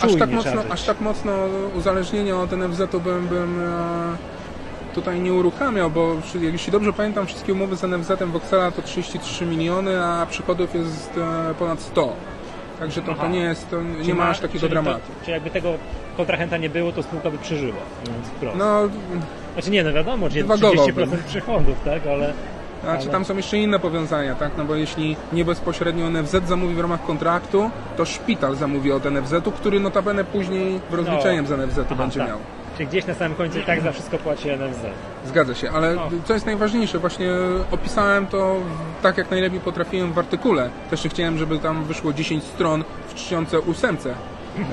Aż 0.01 0.15
tak, 0.15 0.29
mocno, 0.31 0.61
aż 0.69 0.83
tak 0.83 1.01
mocno 1.01 1.31
uzależnienia 1.77 2.35
od 2.37 2.51
NFZ-u 2.51 2.99
bym, 2.99 3.27
bym 3.27 3.63
e, 3.63 4.95
tutaj 4.95 5.19
nie 5.19 5.33
uruchamiał, 5.33 5.89
bo 5.91 6.15
jeśli 6.41 6.71
dobrze 6.71 6.93
pamiętam, 6.93 7.25
wszystkie 7.27 7.53
umowy 7.53 7.75
z 7.75 7.83
NFZ-em 7.83 8.31
Voxela 8.31 8.71
to 8.71 8.81
33 8.81 9.45
miliony, 9.45 10.03
a 10.03 10.25
przychodów 10.25 10.75
jest 10.75 11.17
e, 11.51 11.53
ponad 11.53 11.79
100. 11.81 12.13
Także 12.79 13.01
to, 13.01 13.13
to 13.13 13.27
nie 13.27 13.39
jest, 13.39 13.69
to 13.69 13.81
nie 13.81 13.97
Czyli 13.99 14.13
ma 14.13 14.29
aż 14.29 14.39
takiego 14.39 14.59
czyli 14.59 14.75
to- 14.75 14.81
dramatu. 14.81 15.05
Czyli 15.21 15.31
jakby 15.31 15.49
tego 15.49 15.73
kontrahenta 16.17 16.57
nie 16.57 16.69
było, 16.69 16.91
to 16.91 17.03
spółka 17.03 17.31
by 17.31 17.37
przeżyła. 17.37 17.75
No, 18.57 18.81
Znaczy 19.53 19.71
nie, 19.71 19.83
no 19.83 19.93
wiadomo, 19.93 20.29
że 20.29 20.35
Dywagowałbym. 20.39 21.09
30% 21.09 21.17
przychodów, 21.27 21.75
tak, 21.85 22.07
ale... 22.07 22.33
znaczy 22.83 23.07
tam 23.07 23.25
są 23.25 23.37
jeszcze 23.37 23.57
inne 23.57 23.79
powiązania, 23.79 24.35
tak? 24.35 24.51
No 24.57 24.65
bo 24.65 24.75
jeśli 24.75 25.15
nie 25.33 25.45
bezpośrednio 25.45 26.09
NFZ 26.09 26.35
zamówi 26.47 26.75
w 26.75 26.79
ramach 26.79 27.05
kontraktu, 27.05 27.69
to 27.97 28.05
szpital 28.05 28.55
zamówi 28.55 28.91
od 28.91 29.05
NFZ-u, 29.05 29.51
który 29.51 29.79
notabene 29.79 30.23
później 30.23 30.79
w 30.89 30.93
rozliczeniem 30.93 31.47
z 31.47 31.49
NFZ-u 31.51 31.95
będzie 31.95 32.19
tak. 32.19 32.29
miał. 32.29 32.37
Czyli 32.77 32.89
gdzieś 32.89 33.05
na 33.05 33.13
samym 33.13 33.37
końcu 33.37 33.59
i 33.59 33.63
tak 33.63 33.81
za 33.81 33.91
wszystko 33.91 34.17
płaci 34.17 34.49
NFZ. 34.49 34.79
Zgadza 35.25 35.55
się, 35.55 35.71
ale 35.71 35.95
No. 35.95 36.09
co 36.25 36.33
jest 36.33 36.45
najważniejsze, 36.45 36.99
właśnie 36.99 37.29
opisałem 37.71 38.27
to 38.27 38.55
tak 39.01 39.17
jak 39.17 39.31
najlepiej 39.31 39.59
potrafiłem 39.59 40.13
w 40.13 40.19
artykule. 40.19 40.69
Też 40.89 41.01
chciałem, 41.09 41.37
żeby 41.37 41.59
tam 41.59 41.83
wyszło 41.83 42.13
10 42.13 42.43
stron 42.43 42.83
w 43.07 43.13
czcionce 43.13 43.59
ósemce, 43.59 44.09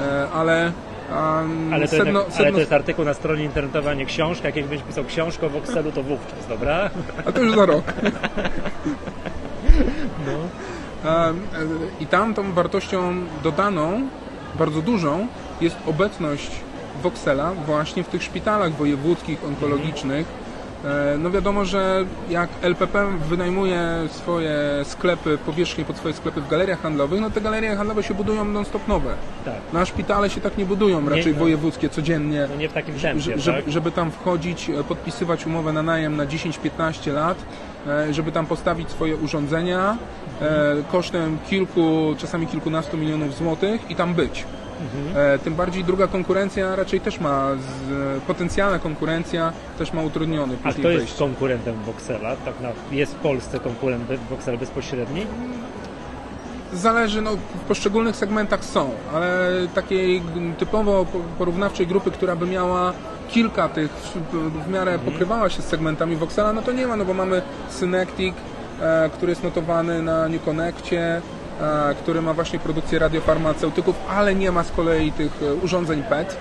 e, 0.01 0.29
ale, 0.35 0.73
um, 1.11 1.75
Ale 1.75 1.89
to, 1.89 1.97
sedno, 1.97 2.21
jednak, 2.21 2.39
ale 2.39 2.53
to 2.53 2.59
jest 2.59 2.73
artykuł 2.73 3.05
na 3.05 3.15
stronie 3.15 3.45
internetowej, 3.45 3.91
a 3.91 3.95
nie 3.95 4.07
książka. 4.07 4.49
Jak 4.49 4.57
jakbyś 4.57 4.83
pisał 4.83 5.05
książkę 5.05 5.47
o 5.47 5.51
Voxelu, 5.51 5.93
to 5.93 6.03
wówczas, 6.03 6.47
dobra? 6.49 6.91
a 7.27 7.33
to 7.33 7.43
już 7.43 7.57
za 7.57 7.67
rok. 7.67 7.85
No. 10.27 10.39
E, 11.11 11.35
I 12.01 12.07
tam 12.07 12.35
tą 12.35 12.53
wartością 12.53 13.15
dodaną, 13.43 14.09
bardzo 14.59 14.83
dużą, 14.83 15.27
jest 15.61 15.77
obecność 15.87 16.51
Voxela 17.03 17.53
właśnie 17.67 18.05
w 18.05 18.09
tych 18.09 18.23
szpitalach 18.23 18.73
wojewódzkich, 18.73 19.45
onkologicznych. 19.45 20.27
E, 20.43 20.46
No 21.19 21.31
wiadomo, 21.31 21.65
że 21.65 22.05
jak 22.31 22.51
LPP 22.63 23.07
wynajmuje 23.29 23.81
swoje 24.11 24.55
sklepy, 24.85 25.39
powierzchnie 25.47 25.85
pod 25.85 25.97
swoje 25.97 26.15
sklepy 26.15 26.41
w 26.41 26.49
galeriach 26.49 26.81
handlowych, 26.83 27.21
no 27.21 27.31
te 27.31 27.41
galerie 27.41 27.77
handlowe 27.77 28.03
się 28.03 28.15
budują 28.15 28.45
non-stop 28.45 28.89
nowe. 28.89 29.15
Tak. 29.45 29.55
No 29.73 29.81
a 29.81 29.85
szpitale 29.85 30.31
się 30.31 30.41
tak 30.41 30.59
nie 30.59 30.67
budują, 30.67 31.09
raczej 31.09 31.33
no. 31.33 31.39
wojewódzkie, 31.39 31.89
codziennie. 31.89 32.47
No 32.51 32.57
nie 32.57 32.69
w 32.69 32.73
takim 32.73 32.95
tempie, 32.95 33.21
Że- 33.23 33.31
tak? 33.33 33.41
żeby, 33.41 33.73
żeby 33.73 33.91
tam 33.91 34.11
wchodzić, 34.11 34.71
e, 34.71 34.85
podpisywać 34.85 35.47
umowę 35.47 35.73
na 35.73 35.83
najem 35.83 36.17
na 36.17 36.27
10-15 36.27 37.13
lat, 37.13 37.39
e, 37.87 38.15
żeby 38.15 38.33
tam 38.33 38.47
postawić 38.47 38.91
swoje 38.91 39.17
urządzenia 39.17 39.97
e, 40.43 40.75
kosztem 40.93 41.39
kilku, 41.51 42.15
czasami 42.19 42.47
kilkunastu 42.47 42.97
milionów 42.97 43.35
złotych 43.35 43.91
i 43.91 43.95
tam 43.95 44.15
być. 44.15 44.45
Mhm. 44.81 45.39
Tym 45.41 45.55
bardziej 45.55 45.85
druga 45.85 46.07
konkurencja 46.07 46.77
raczej 46.77 47.01
też 47.01 47.21
ma, 47.21 47.49
z, 47.55 48.23
potencjalna 48.23 48.79
konkurencja 48.79 49.53
też 49.79 49.93
ma 49.93 50.03
utrudniony 50.03 50.57
A 50.65 50.73
kto 50.73 50.91
jest 50.91 51.19
konkurentem 51.19 51.75
Voxela? 51.87 52.37
Tak 52.37 52.55
na, 52.61 52.69
jest 52.97 53.13
w 53.13 53.17
Polsce 53.19 53.61
konkurent 53.61 54.05
Voxela 54.31 54.59
bezpośredni? 54.59 55.27
Zależy, 56.73 57.23
no, 57.23 57.31
w 57.37 57.61
poszczególnych 57.69 58.17
segmentach 58.17 58.65
są, 58.65 58.91
ale 59.15 59.51
takiej 59.75 60.23
typowo 60.59 61.05
po- 61.05 61.19
porównawczej 61.39 61.87
grupy, 61.87 62.11
która 62.11 62.37
by 62.37 62.47
miała 62.47 62.93
kilka 63.29 63.69
tych, 63.69 63.91
w- 64.33 64.71
miarę 64.73 64.99
pokrywała 64.99 65.51
się 65.51 65.63
z 65.63 65.65
segmentami 65.65 66.17
Voxela, 66.17 66.53
no 66.53 66.63
to 66.63 66.73
nie 66.73 66.87
ma, 66.87 66.97
no 66.97 67.05
bo 67.05 67.15
mamy 67.15 67.43
Synectic, 67.69 68.35
e, 68.81 69.11
który 69.13 69.33
jest 69.33 69.43
notowany 69.43 70.03
na 70.03 70.29
New 70.29 70.45
Connectie, 70.45 71.21
który 72.01 72.23
ma 72.23 72.33
właśnie 72.35 72.59
produkcję 72.59 72.99
radiofarmaceutyków, 72.99 73.97
ale 74.11 74.35
nie 74.35 74.53
ma 74.53 74.65
z 74.65 74.71
kolei 74.73 75.13
tych 75.13 75.33
e, 75.43 75.55
urządzeń 75.55 76.03
PET. 76.03 76.37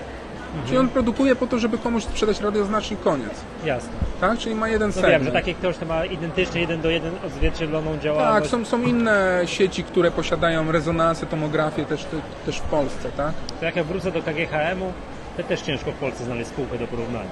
Czyli 0.66 0.78
on 0.78 0.88
produkuje 0.88 1.36
po 1.36 1.46
to, 1.46 1.58
żeby 1.58 1.78
komuś 1.78 2.04
sprzedać 2.04 2.40
radioznacznik 2.40 3.00
koniec. 3.00 3.30
Jasne. 3.64 3.90
Tak? 4.20 4.38
Czyli 4.38 4.54
ma 4.54 4.68
jeden 4.68 4.88
No 4.88 4.92
segment. 4.92 5.12
wiem, 5.14 5.24
że 5.24 5.32
takie 5.32 5.54
ktoś 5.54 5.76
to 5.76 5.86
ma 5.86 6.04
identycznie 6.04 6.60
jeden 6.60 6.80
do 6.80 6.90
jeden 6.90 7.12
odzwierciedloną 7.26 7.92
Tak, 7.92 8.00
działalność. 8.00 8.50
są, 8.50 8.64
są 8.64 8.82
inne 8.82 9.42
sieci, 9.44 9.84
które 9.84 10.10
posiadają 10.10 10.72
rezonansy, 10.72 11.26
tomografię 11.26 11.84
też, 11.84 12.06
też 12.46 12.58
w 12.58 12.62
Polsce, 12.62 13.08
tak? 13.16 13.32
To 13.60 13.64
jak 13.66 13.76
ja 13.76 13.84
wrócę 13.84 14.12
do 14.12 14.22
KGHM-u, 14.22 14.92
to 15.36 15.42
też 15.42 15.60
ciężko 15.60 15.92
w 15.92 15.94
Polsce 15.94 16.24
znaleźć 16.24 16.48
spółkę 16.50 16.78
do 16.78 16.86
porównania. 16.86 17.28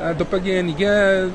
E, 0.00 0.14
Do 0.14 0.24
PGNiG, 0.24 0.80
e, 0.82 1.30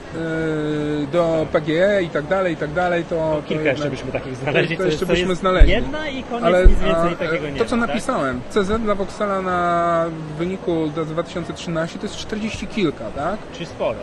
do 1.12 1.46
PGE 1.51 2.03
i 2.03 2.10
tak 2.10 2.27
dalej, 2.27 2.53
i 2.53 2.58
tak 2.58 2.72
dalej, 2.74 3.03
to... 3.03 3.15
to 3.15 3.41
Kilka 3.48 3.53
jednak- 3.63 3.77
jeszcze 3.77 3.89
byśmy 3.89 4.12
takich 4.12 4.36
znaleźli. 4.36 4.77
to 4.77 4.84
jeszcze 4.84 5.00
co 5.00 5.06
byśmy 5.06 5.36
znaleźli. 5.36 5.72
Jedna 5.72 6.10
i 6.10 6.24
koniec, 6.24 6.44
Ale 6.46 6.68
nic 6.68 6.80
więcej 6.80 7.15
takiego 7.27 7.50
nie 7.50 7.60
to, 7.60 7.65
co 7.65 7.77
ma, 7.77 7.82
tak? 7.82 7.89
napisałem, 7.96 8.41
CZ 8.50 8.82
dla 8.82 8.96
Voxela 8.96 9.41
na 9.41 10.06
wyniku 10.38 10.91
za 10.96 11.06
2013 11.06 12.00
to 12.00 12.06
jest 12.06 12.18
40 12.18 12.68
kilka, 12.68 13.06
tak? 13.15 13.38
Czyli 13.53 13.65
sporo. 13.65 13.98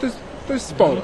To 0.00 0.06
jest, 0.06 0.18
to 0.48 0.52
jest 0.52 0.66
sporo. 0.66 1.00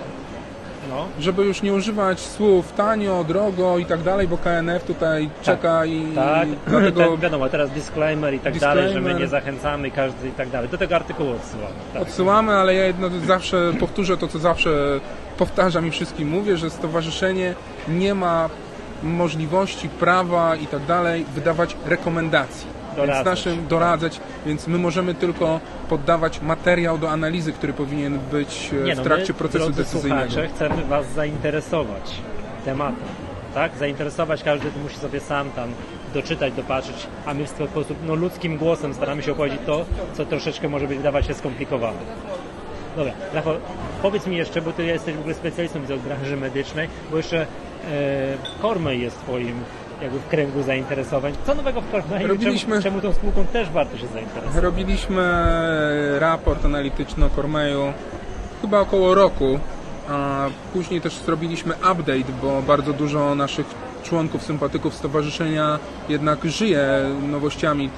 No. 0.90 1.06
Żeby 1.18 1.44
już 1.44 1.62
nie 1.62 1.72
używać 1.74 2.20
słów 2.20 2.72
tanio, 2.72 3.24
drogo 3.24 3.78
i 3.78 3.84
tak 3.84 4.02
dalej, 4.02 4.28
bo 4.28 4.38
KNF 4.38 4.84
tutaj 4.84 5.30
czeka 5.42 5.86
i 5.86 6.06
Tak, 6.14 6.48
dlatego 6.66 7.10
tak, 7.10 7.20
wiadomo, 7.20 7.48
teraz 7.48 7.70
disclaimer 7.70 8.34
i 8.34 8.38
tak 8.38 8.58
dalej, 8.58 8.82
że 8.84 8.88
my 8.88 8.94
Disclaimer. 8.94 9.20
nie 9.22 9.28
zachęcamy 9.28 9.90
każdy 9.90 10.28
i 10.28 10.32
tak 10.32 10.50
dalej. 10.50 10.68
Do 10.68 10.78
tego 10.78 10.96
artykułu 10.96 11.30
odsyłamy. 11.30 11.74
Tak. 11.92 12.02
odsyłamy, 12.02 12.52
ale 12.52 12.74
ja 12.74 12.84
jedno 12.84 13.08
zawsze 13.26 13.72
powtórzę 13.80 14.16
to, 14.16 14.28
co 14.28 14.38
zawsze 14.38 15.00
powtarzam 15.38 15.86
i 15.86 15.90
wszystkim 15.90 16.28
mówię, 16.28 16.56
że 16.56 16.70
stowarzyszenie 16.70 17.54
nie 17.88 18.14
ma 18.14 18.50
możliwości, 19.02 19.88
prawa 19.88 20.56
i 20.56 20.66
tak 20.66 20.86
dalej 20.86 21.24
wydawać 21.34 21.76
rekomendacji. 21.86 22.73
Więc 22.96 23.08
Doradzać. 23.08 23.24
naszym 23.24 23.66
doradzać, 23.66 24.20
więc 24.46 24.66
my 24.66 24.78
możemy 24.78 25.14
tylko 25.14 25.60
poddawać 25.88 26.40
materiał 26.40 26.98
do 26.98 27.10
analizy, 27.10 27.52
który 27.52 27.72
powinien 27.72 28.18
być 28.18 28.70
e, 28.90 28.94
w 28.94 28.96
no, 28.96 29.02
trakcie 29.02 29.32
my, 29.32 29.38
procesu 29.38 29.70
decyzyjnego. 29.70 30.32
Chcemy 30.54 30.84
Was 30.84 31.12
zainteresować 31.12 32.14
tematem. 32.64 33.06
Tak? 33.54 33.76
Zainteresować 33.76 34.42
każdy 34.42 34.68
musi 34.82 34.96
sobie 34.96 35.20
sam 35.20 35.50
tam 35.50 35.68
doczytać, 36.14 36.52
dopatrzeć, 36.52 37.06
a 37.26 37.34
my 37.34 37.46
w 37.46 37.48
sposób 37.48 37.96
no, 38.06 38.14
ludzkim 38.14 38.58
głosem 38.58 38.94
staramy 38.94 39.22
się 39.22 39.32
opowiedzieć 39.32 39.60
to, 39.66 39.84
co 40.14 40.26
troszeczkę 40.26 40.68
może 40.68 40.88
być 40.88 40.98
wydawać 40.98 41.26
się 41.26 41.34
skomplikowane. 41.34 41.98
Dobra, 42.96 43.12
Rafał, 43.32 43.54
powiedz 44.02 44.26
mi 44.26 44.36
jeszcze, 44.36 44.62
bo 44.62 44.72
Ty 44.72 44.84
jesteś 44.84 45.14
w 45.14 45.18
ogóle 45.18 45.34
specjalistą 45.34 45.78
od 45.94 46.00
branży 46.00 46.36
medycznej, 46.36 46.88
bo 47.10 47.16
jeszcze 47.16 47.40
e, 47.42 47.46
Cormay 48.62 49.00
jest 49.00 49.18
Twoim 49.18 49.54
jakby 50.04 50.18
w 50.20 50.26
kręgu 50.28 50.62
zainteresowań. 50.62 51.32
Co 51.46 51.54
nowego 51.54 51.80
w 51.80 51.90
Cormay? 51.90 52.26
Robiliśmy- 52.26 52.82
Czemu, 52.82 53.00
czemu 53.00 53.00
tą 53.00 53.12
spółką 53.18 53.46
też 53.46 53.70
warto 53.70 53.98
się 53.98 54.06
zainteresować? 54.06 54.62
Robiliśmy 54.62 55.22
raport 56.18 56.64
analityczny 56.64 57.24
o 57.24 57.30
Cormeju 57.30 57.92
chyba 58.62 58.80
około 58.80 59.14
roku, 59.14 59.58
a 60.08 60.46
później 60.72 61.00
też 61.00 61.14
zrobiliśmy 61.18 61.74
update, 61.74 62.32
bo 62.42 62.62
bardzo 62.62 62.92
dużo 62.92 63.34
naszych 63.34 63.66
członków, 64.02 64.42
sympatyków 64.42 64.94
stowarzyszenia 64.94 65.78
jednak 66.08 66.44
żyje 66.44 66.88
nowościami 67.30 67.90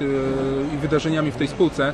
i 0.74 0.76
wydarzeniami 0.76 1.30
w 1.30 1.36
tej 1.36 1.48
spółce, 1.48 1.92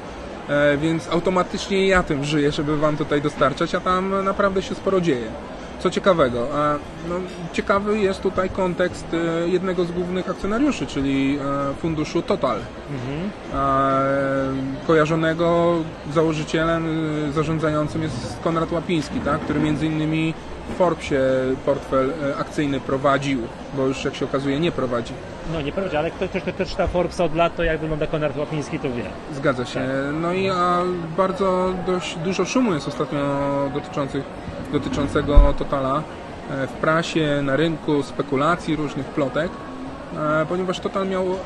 e, 0.49 0.77
więc 0.77 1.09
automatycznie 1.09 1.87
ja 1.87 2.03
tym 2.03 2.25
żyję, 2.25 2.53
żeby 2.53 2.77
Wam 2.77 2.97
tutaj 2.97 3.23
dostarczać, 3.23 3.75
a 3.75 3.81
tam 3.81 4.25
naprawdę 4.25 4.63
się 4.63 4.75
sporo 4.75 5.01
dzieje. 5.01 5.27
Co 5.83 5.91
ciekawego, 5.91 6.47
no, 7.09 7.15
ciekawy 7.53 7.99
jest 7.99 8.23
tutaj 8.23 8.51
kontekst 8.51 9.07
e, 9.15 9.49
jednego 9.49 9.85
z 9.85 9.93
głównych 9.93 10.31
akcjonariuszy, 10.31 10.87
czyli 10.87 11.39
e, 11.39 11.75
funduszu 11.75 12.23
Total 12.23 12.59
a, 13.55 14.01
kojarzonego 14.87 15.77
założycielem, 16.13 17.09
y, 17.29 17.33
zarządzającym 17.33 18.03
jest 18.03 18.39
Konrad 18.45 18.73
Łapiński, 18.73 19.21
tak? 19.21 19.41
który 19.41 19.61
między 19.61 19.87
innymi 19.87 20.35
w 20.75 20.77
Forbesie 20.77 21.21
portfel 21.67 22.11
e, 22.11 22.37
akcyjny 22.37 22.81
prowadził, 22.81 23.41
bo 23.75 23.87
już 23.87 24.05
jak 24.05 24.15
się 24.15 24.25
okazuje 24.25 24.61
nie 24.61 24.73
prowadzi. 24.73 25.13
No 25.53 25.63
nie 25.63 25.73
prawda, 25.73 25.99
ale 25.99 26.11
ktoś, 26.11 26.29
ktoś, 26.29 26.43
kto 26.43 26.67
czyta 26.67 26.87
Forbesa 26.87 27.25
od 27.25 27.35
lat, 27.35 27.57
to 27.57 27.63
jak 27.63 27.81
wygląda 27.81 28.07
Konrad 28.07 28.37
Łapiński, 28.37 28.79
to 28.79 28.91
wie. 28.91 29.05
Zgadza 29.35 29.65
się. 29.65 29.81
Tak. 29.81 29.89
No 30.21 30.33
i 30.33 30.51
a 30.51 30.83
bardzo 31.17 31.75
dość 31.87 32.17
dużo 32.17 32.45
szumu 32.45 32.75
jest 32.75 32.89
ostatnio 32.89 33.21
dotyczących, 33.75 34.25
dotyczącego 34.73 35.55
Totala 35.59 36.03
e, 36.51 36.67
w 36.67 36.71
prasie, 36.71 37.41
na 37.43 37.57
rynku, 37.57 38.03
spekulacji, 38.03 38.77
różnych 38.77 39.07
plotek, 39.07 39.51
e, 40.17 40.47
ponieważ 40.47 40.81
Total 40.81 41.09
miał 41.09 41.25
e, 41.25 41.37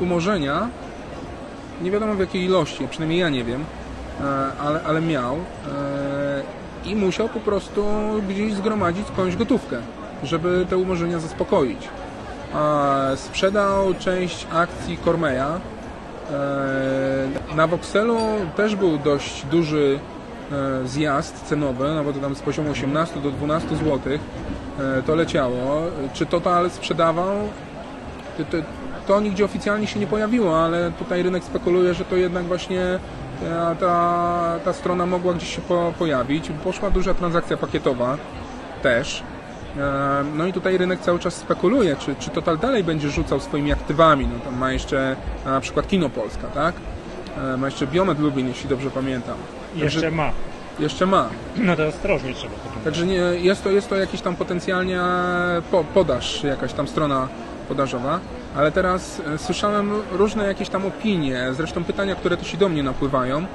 umorzenia, 0.00 0.68
nie 1.82 1.90
wiadomo 1.90 2.14
w 2.14 2.20
jakiej 2.20 2.44
ilości, 2.44 2.88
przynajmniej 2.88 3.20
ja 3.20 3.28
nie 3.28 3.44
wiem, 3.44 3.64
ale, 4.60 4.82
ale 4.82 5.00
miał 5.00 5.36
i 6.84 6.96
musiał 6.96 7.28
po 7.28 7.40
prostu 7.40 7.84
gdzieś 8.28 8.54
zgromadzić 8.54 9.06
skądś 9.06 9.36
gotówkę, 9.36 9.76
żeby 10.24 10.66
te 10.70 10.76
umorzenia 10.76 11.18
zaspokoić. 11.18 11.88
Sprzedał 13.16 13.94
część 13.94 14.46
akcji 14.52 14.98
Cormeya, 15.04 15.60
E, 16.30 17.54
Na 17.56 17.66
Voxelu 17.66 18.18
też 18.56 18.76
był 18.76 18.98
dość 18.98 19.46
duży 19.46 19.98
zjazd 20.84 21.44
cenowy, 21.44 21.94
no 21.94 22.04
bo 22.04 22.12
to 22.12 22.18
tam 22.18 22.34
z 22.34 22.40
poziomu 22.40 22.70
18 22.70 23.20
do 23.20 23.30
12 23.30 23.76
zł 23.76 23.98
to 25.06 25.14
leciało. 25.14 25.82
Czy 26.12 26.26
Total 26.26 26.70
sprzedawał? 26.70 27.36
To, 28.50 28.56
to, 29.06 29.20
nigdzie 29.20 29.44
oficjalnie 29.44 29.86
się 29.86 30.00
nie 30.00 30.06
pojawiło, 30.06 30.64
ale 30.64 30.92
tutaj 30.92 31.22
rynek 31.22 31.44
spekuluje, 31.44 31.94
że 31.94 32.04
to 32.04 32.16
jednak 32.16 32.44
właśnie 32.44 32.82
e, 32.82 32.98
ta, 33.80 34.58
ta 34.64 34.72
strona 34.72 35.06
mogła 35.06 35.34
gdzieś 35.34 35.56
się 35.56 35.62
po, 35.62 35.92
pojawić. 35.98 36.50
Poszła 36.64 36.90
duża 36.90 37.14
transakcja 37.14 37.56
pakietowa 37.56 38.16
też. 38.82 39.22
E, 39.78 40.24
No 40.34 40.46
i 40.46 40.52
tutaj 40.52 40.78
rynek 40.78 41.00
cały 41.00 41.18
czas 41.18 41.34
spekuluje, 41.34 41.96
czy, 41.96 42.14
czy 42.14 42.30
Total 42.30 42.58
dalej 42.58 42.84
będzie 42.84 43.10
rzucał 43.10 43.40
swoimi 43.40 43.72
aktywami. 43.72 44.26
No 44.26 44.38
tam 44.44 44.58
ma 44.58 44.72
jeszcze 44.72 45.16
na 45.44 45.60
przykład 45.60 45.88
Kino 45.88 46.08
Polska, 46.08 46.46
tak? 46.48 46.74
E, 47.54 47.56
Ma 47.56 47.66
jeszcze 47.66 47.86
Biomet 47.86 48.18
Lubin, 48.18 48.48
jeśli 48.48 48.68
dobrze 48.68 48.90
pamiętam. 48.90 49.36
Jeszcze 49.76 50.00
Także, 50.00 50.16
ma. 50.16 50.32
jeszcze 50.78 51.06
ma. 51.06 51.28
No 51.56 51.76
to 51.76 51.86
ostrożnie 51.86 52.34
trzeba. 52.34 52.54
Także 52.84 53.06
nie, 53.06 53.14
jest, 53.14 53.64
to, 53.64 53.70
jest 53.70 53.88
to 53.88 53.96
jakiś 53.96 54.20
tam 54.20 54.36
potencjalnie 54.36 55.00
po, 55.70 55.84
podaż, 55.84 56.44
jakaś 56.44 56.72
tam 56.72 56.88
strona 56.88 57.28
podażowa. 57.68 58.20
Ale 58.56 58.72
teraz 58.72 59.22
e, 59.34 59.38
słyszałem 59.38 59.92
różne 60.12 60.46
jakieś 60.46 60.68
tam 60.68 60.86
opinie, 60.86 61.48
zresztą 61.52 61.84
pytania, 61.84 62.14
które 62.14 62.36
też 62.36 62.54
i 62.54 62.58
do 62.58 62.68
mnie 62.68 62.82
napływają. 62.82 63.46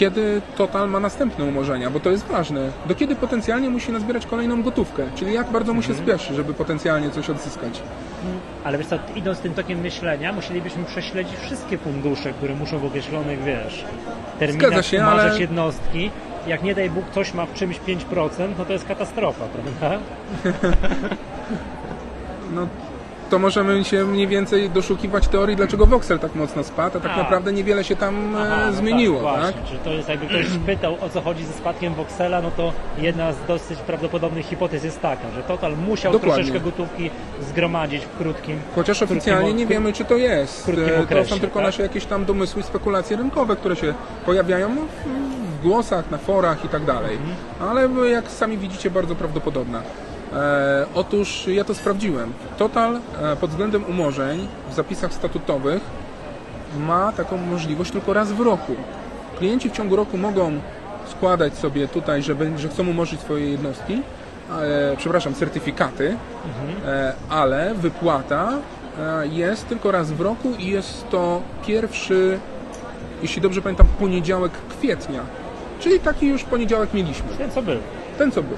Kiedy 0.00 0.42
Total 0.56 0.88
ma 0.88 1.00
następne 1.00 1.44
umorzenia, 1.44 1.90
bo 1.90 2.00
to 2.00 2.10
jest 2.10 2.26
ważne. 2.26 2.70
Do 2.86 2.94
kiedy 2.94 3.16
potencjalnie 3.16 3.70
musi 3.70 3.92
nazbierać 3.92 4.26
kolejną 4.26 4.62
gotówkę? 4.62 5.06
Czyli 5.14 5.34
jak 5.34 5.50
bardzo 5.50 5.74
mu 5.74 5.82
się 5.82 5.94
spieszy, 5.94 6.34
żeby 6.34 6.54
potencjalnie 6.54 7.10
coś 7.10 7.30
odzyskać? 7.30 7.82
Ale 8.64 8.78
wiesz 8.78 8.86
co, 8.86 8.96
idąc 9.16 9.38
tym 9.38 9.54
tokiem 9.54 9.80
myślenia, 9.80 10.32
musielibyśmy 10.32 10.84
prześledzić 10.84 11.36
wszystkie 11.36 11.78
fundusze, 11.78 12.32
które 12.32 12.54
muszą 12.54 12.78
w 12.78 12.84
określonych, 12.84 13.42
wiesz, 13.42 13.84
terminach 14.38 14.86
się, 14.86 14.98
umarzać 14.98 15.32
ale- 15.32 15.40
jednostki. 15.40 16.10
Jak 16.46 16.62
nie 16.62 16.74
daj 16.74 16.90
Bóg 16.90 17.04
ktoś 17.04 17.34
ma 17.34 17.46
w 17.46 17.54
czymś 17.54 17.80
5%, 17.80 18.48
no 18.58 18.64
to 18.64 18.72
jest 18.72 18.86
katastrofa, 18.86 19.44
prawda? 19.44 19.98
No, 22.54 22.66
to 23.30 23.38
możemy 23.38 23.84
się 23.84 24.04
mniej 24.04 24.26
więcej 24.26 24.70
doszukiwać 24.70 25.28
teorii, 25.28 25.56
dlaczego 25.56 25.86
Voxel 25.86 26.18
tak 26.18 26.34
mocno 26.34 26.64
spadł, 26.64 26.98
a 26.98 27.00
tak 27.00 27.12
A. 27.12 27.16
naprawdę 27.16 27.52
niewiele 27.52 27.84
się 27.84 27.96
tam 27.96 28.36
e, 28.36 28.40
Aha, 28.42 28.66
no 28.66 28.72
zmieniło, 28.72 29.22
tak? 29.22 29.34
tak? 29.42 29.54
Właśnie, 29.54 29.76
że 29.76 29.84
to 29.84 29.90
jest 29.90 30.08
jakby 30.08 30.26
ktoś 30.26 30.46
pytał 30.66 30.96
o 31.00 31.08
co 31.08 31.20
chodzi 31.20 31.44
ze 31.44 31.52
spadkiem 31.52 31.94
Voxela, 31.94 32.42
no 32.42 32.50
to 32.50 32.72
jedna 32.98 33.32
z 33.32 33.36
dosyć 33.48 33.78
prawdopodobnych 33.78 34.46
hipotez 34.46 34.84
jest 34.84 35.00
taka, 35.00 35.30
że 35.30 35.42
Total 35.42 35.76
musiał 35.76 36.12
Dokładnie. 36.12 36.34
troszeczkę 36.44 36.60
gotówki 36.64 37.10
zgromadzić 37.50 38.02
w 38.04 38.18
krótkim 38.18 38.58
Chociaż 38.74 38.98
krótkim 38.98 39.16
oficjalnie 39.18 39.50
ok- 39.50 39.56
nie 39.56 39.66
wiemy, 39.66 39.92
czy 39.92 40.04
to 40.04 40.16
jest. 40.16 40.64
krótkim 40.64 40.84
E, 40.88 40.96
To 40.96 41.02
okresie, 41.02 41.34
są 41.34 41.40
tylko 41.40 41.54
tak? 41.58 41.64
nasze 41.66 41.82
jakieś 41.82 42.04
tam 42.06 42.24
domysły, 42.24 42.62
spekulacje 42.62 43.16
rynkowe, 43.16 43.56
które 43.56 43.76
się 43.76 43.94
pojawiają 44.26 44.68
w- 44.76 45.58
w 45.58 45.62
głosach, 45.62 46.10
na 46.10 46.18
forach 46.18 46.64
i 46.64 46.68
tak 46.68 46.84
dalej. 46.84 47.16
Mhm. 47.16 47.36
Ale 47.70 48.08
jak 48.10 48.28
sami 48.28 48.58
widzicie, 48.58 48.90
bardzo 48.90 49.14
prawdopodobna. 49.14 49.82
E, 50.32 50.86
otóż 50.94 51.46
ja 51.46 51.64
to 51.64 51.74
sprawdziłem. 51.74 52.32
Total 52.58 53.00
e, 53.22 53.36
pod 53.36 53.50
względem 53.50 53.84
umorzeń 53.84 54.48
w 54.70 54.74
zapisach 54.74 55.14
statutowych 55.14 55.82
ma 56.78 57.12
taką 57.12 57.36
możliwość 57.36 57.90
tylko 57.90 58.12
raz 58.12 58.32
w 58.32 58.40
roku. 58.40 58.72
Klienci 59.38 59.70
w 59.70 59.72
ciągu 59.72 59.96
roku 59.96 60.18
mogą 60.18 60.52
składać 61.06 61.54
sobie 61.54 61.88
tutaj, 61.88 62.22
że, 62.22 62.34
że 62.56 62.68
chcą 62.68 62.88
umorzyć 62.88 63.20
swoje 63.20 63.50
jednostki, 63.50 64.02
e, 64.60 64.96
przepraszam, 64.96 65.34
certyfikaty, 65.34 66.16
e, 66.86 67.12
ale 67.28 67.74
wypłata 67.74 68.52
e, 68.98 69.26
jest 69.26 69.68
tylko 69.68 69.90
raz 69.90 70.12
w 70.12 70.20
roku 70.20 70.54
i 70.58 70.66
jest 70.66 71.10
to 71.10 71.42
pierwszy, 71.66 72.38
jeśli 73.22 73.42
dobrze 73.42 73.62
pamiętam, 73.62 73.86
poniedziałek 73.98 74.52
kwietnia. 74.68 75.20
Czyli 75.80 76.00
taki 76.00 76.26
już 76.26 76.44
poniedziałek 76.44 76.94
mieliśmy. 76.94 77.28
Ten 77.38 77.50
co 77.50 77.62
był. 77.62 77.78
Ten 78.18 78.32
co 78.32 78.42
był. 78.42 78.56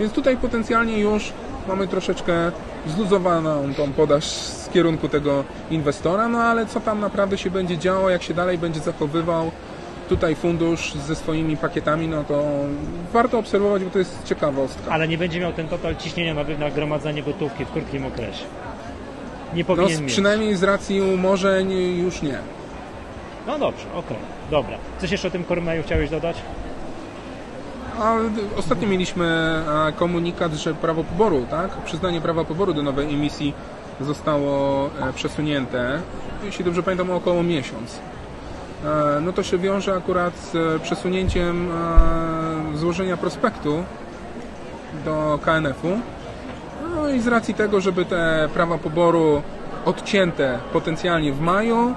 Więc 0.00 0.12
tutaj 0.12 0.36
potencjalnie 0.36 0.98
już 0.98 1.32
mamy 1.68 1.88
troszeczkę 1.88 2.52
zluzowaną 2.86 3.74
tą 3.74 3.92
podaż 3.92 4.24
z 4.24 4.68
kierunku 4.68 5.08
tego 5.08 5.44
inwestora, 5.70 6.28
no 6.28 6.38
ale 6.38 6.66
co 6.66 6.80
tam 6.80 7.00
naprawdę 7.00 7.38
się 7.38 7.50
będzie 7.50 7.78
działo, 7.78 8.10
jak 8.10 8.22
się 8.22 8.34
dalej 8.34 8.58
będzie 8.58 8.80
zachowywał 8.80 9.50
tutaj 10.08 10.34
fundusz 10.34 10.94
ze 10.94 11.14
swoimi 11.16 11.56
pakietami, 11.56 12.08
no 12.08 12.24
to 12.24 12.44
warto 13.12 13.38
obserwować, 13.38 13.84
bo 13.84 13.90
to 13.90 13.98
jest 13.98 14.24
ciekawostka. 14.24 14.90
Ale 14.92 15.08
nie 15.08 15.18
będzie 15.18 15.40
miał 15.40 15.52
ten 15.52 15.68
Total 15.68 15.96
ciśnienia 15.96 16.34
na 16.34 16.44
nagromadzenie 16.58 17.22
gotówki 17.22 17.64
w 17.64 17.70
krótkim 17.70 18.06
okresie. 18.06 18.44
Nie 19.54 19.62
No 19.62 19.66
powinien 19.66 20.02
mieć. 20.02 20.12
przynajmniej 20.12 20.56
z 20.56 20.62
racji 20.62 21.00
umorzeń 21.00 21.72
już 21.72 22.22
nie. 22.22 22.38
No 23.46 23.58
dobrze, 23.58 23.84
okej, 23.94 24.16
dobra. 24.50 24.76
Coś 25.00 25.10
jeszcze 25.12 25.28
o 25.28 25.30
tym 25.30 25.44
Kormeju 25.44 25.82
chciałeś 25.82 26.10
dodać? 26.10 26.36
A 28.00 28.14
ostatnio 28.56 28.88
mieliśmy 28.88 29.26
e, 29.88 29.92
komunikat, 29.92 30.52
że 30.52 30.74
prawo 30.74 31.04
poboru, 31.04 31.46
tak? 31.50 31.70
Przyznanie 31.70 32.20
prawa 32.20 32.44
poboru 32.44 32.74
do 32.74 32.82
nowej 32.82 33.14
emisji 33.14 33.54
zostało 34.00 34.86
e, 35.00 35.12
przesunięte, 35.12 36.00
jeśli 36.44 36.64
dobrze 36.64 36.82
pamiętam, 36.82 37.10
około 37.10 37.42
miesiąc. 37.42 37.98
E, 38.84 39.20
No 39.20 39.32
to 39.32 39.42
się 39.42 39.58
wiąże 39.58 39.94
akurat 39.94 40.34
z 40.38 40.82
przesunięciem 40.82 41.68
złożenia 42.74 43.16
prospektu 43.16 43.84
do 45.04 45.38
KNF-u. 45.44 45.88
No 46.96 47.08
i 47.08 47.20
z 47.20 47.26
racji 47.26 47.54
tego, 47.54 47.80
żeby 47.80 48.04
te 48.04 48.48
prawa 48.54 48.78
poboru 48.78 49.42
odcięte 49.84 50.58
potencjalnie 50.72 51.32
w 51.32 51.40
maju, 51.40 51.94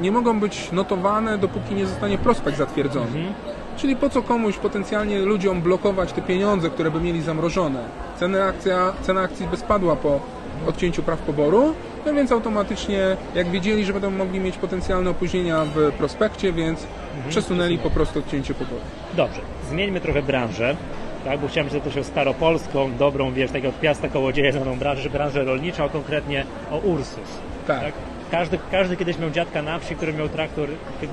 nie 0.00 0.12
mogą 0.12 0.40
być 0.40 0.72
notowane, 0.72 1.38
dopóki 1.38 1.74
nie 1.74 1.86
zostanie 1.86 2.18
prospekt 2.18 2.58
zatwierdzony. 2.58 3.32
Czyli 3.78 3.96
po 3.96 4.10
co 4.10 4.22
komuś 4.22 4.56
potencjalnie 4.56 5.18
ludziom 5.18 5.62
blokować 5.62 6.12
te 6.12 6.22
pieniądze, 6.22 6.70
które 6.70 6.90
by 6.90 7.00
mieli 7.00 7.22
zamrożone? 7.22 7.84
Cena, 8.16 8.44
akcja, 8.44 8.92
cena 9.02 9.20
akcji 9.20 9.46
by 9.46 9.56
spadła 9.56 9.96
po 9.96 10.20
odcięciu 10.66 11.02
praw 11.02 11.18
poboru, 11.18 11.74
no 12.06 12.14
więc 12.14 12.32
automatycznie, 12.32 13.16
jak 13.34 13.50
wiedzieli, 13.50 13.84
że 13.84 13.92
będą 13.92 14.10
mogli 14.10 14.40
mieć 14.40 14.56
potencjalne 14.56 15.10
opóźnienia 15.10 15.64
w 15.64 15.92
prospekcie, 15.92 16.52
więc 16.52 16.86
przesunęli 17.28 17.78
po 17.78 17.90
prostu 17.90 18.18
odcięcie 18.18 18.54
poboru. 18.54 18.80
Dobrze, 19.16 19.40
zmieńmy 19.70 20.00
trochę 20.00 20.22
branżę, 20.22 20.76
tak, 21.24 21.40
bo 21.40 21.48
chciałem 21.48 21.70
zapytać 21.70 21.98
o 21.98 22.04
staropolską, 22.04 22.90
dobrą, 22.98 23.32
wiesz, 23.32 23.50
takiego 23.50 23.68
od 23.68 23.80
piasta 23.80 24.08
kołodzieja 24.08 24.52
znaną 24.52 24.78
branżę, 24.78 25.10
branżę 25.10 25.44
rolniczą, 25.44 25.84
a 25.84 25.88
konkretnie 25.88 26.44
o 26.70 26.78
Ursus. 26.78 27.38
Tak. 27.66 27.80
Tak? 27.80 27.92
Każdy, 28.30 28.58
każdy 28.70 28.96
kiedyś 28.96 29.18
miał 29.18 29.30
dziadka 29.30 29.62
na 29.62 29.78
wsi, 29.78 29.96
który 29.96 30.12
miał 30.12 30.28
traktor, 30.28 30.68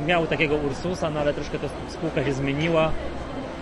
miał 0.07 0.27
takiego 0.27 0.55
Ursusa, 0.55 1.09
no 1.09 1.19
ale 1.19 1.33
troszkę 1.33 1.59
ta 1.59 1.67
spółka 1.89 2.23
się 2.23 2.33
zmieniła. 2.33 2.91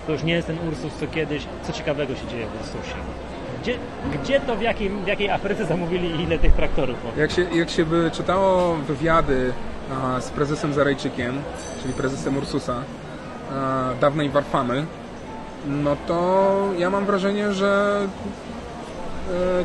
To 0.07 0.11
już 0.11 0.23
nie 0.23 0.33
jest 0.33 0.47
ten 0.47 0.57
Ursus 0.67 0.93
co 0.99 1.07
kiedyś. 1.07 1.47
Co 1.63 1.73
ciekawego 1.73 2.15
się 2.15 2.27
dzieje 2.27 2.45
w 2.47 2.61
Ursusie? 2.61 2.95
Gdzie, 3.61 3.77
gdzie 4.13 4.39
to, 4.39 4.55
w, 4.55 4.61
jakim, 4.61 5.03
w 5.03 5.07
jakiej 5.07 5.29
Afryce 5.29 5.65
zamówili 5.65 6.07
i 6.11 6.21
ile 6.21 6.39
tych 6.39 6.53
traktorów? 6.53 6.95
Jak 7.17 7.31
się, 7.31 7.41
jak 7.53 7.69
się 7.69 7.85
by 7.85 8.11
czytało 8.13 8.75
wywiady 8.75 9.53
a, 9.91 10.21
z 10.21 10.29
prezesem 10.29 10.73
Zarajczykiem, 10.73 11.41
czyli 11.81 11.93
prezesem 11.93 12.37
Ursusa, 12.37 12.75
a, 13.51 13.89
dawnej 14.01 14.29
Warfamy, 14.29 14.85
no 15.67 15.95
to 16.07 16.53
ja 16.77 16.89
mam 16.89 17.05
wrażenie, 17.05 17.53
że 17.53 17.99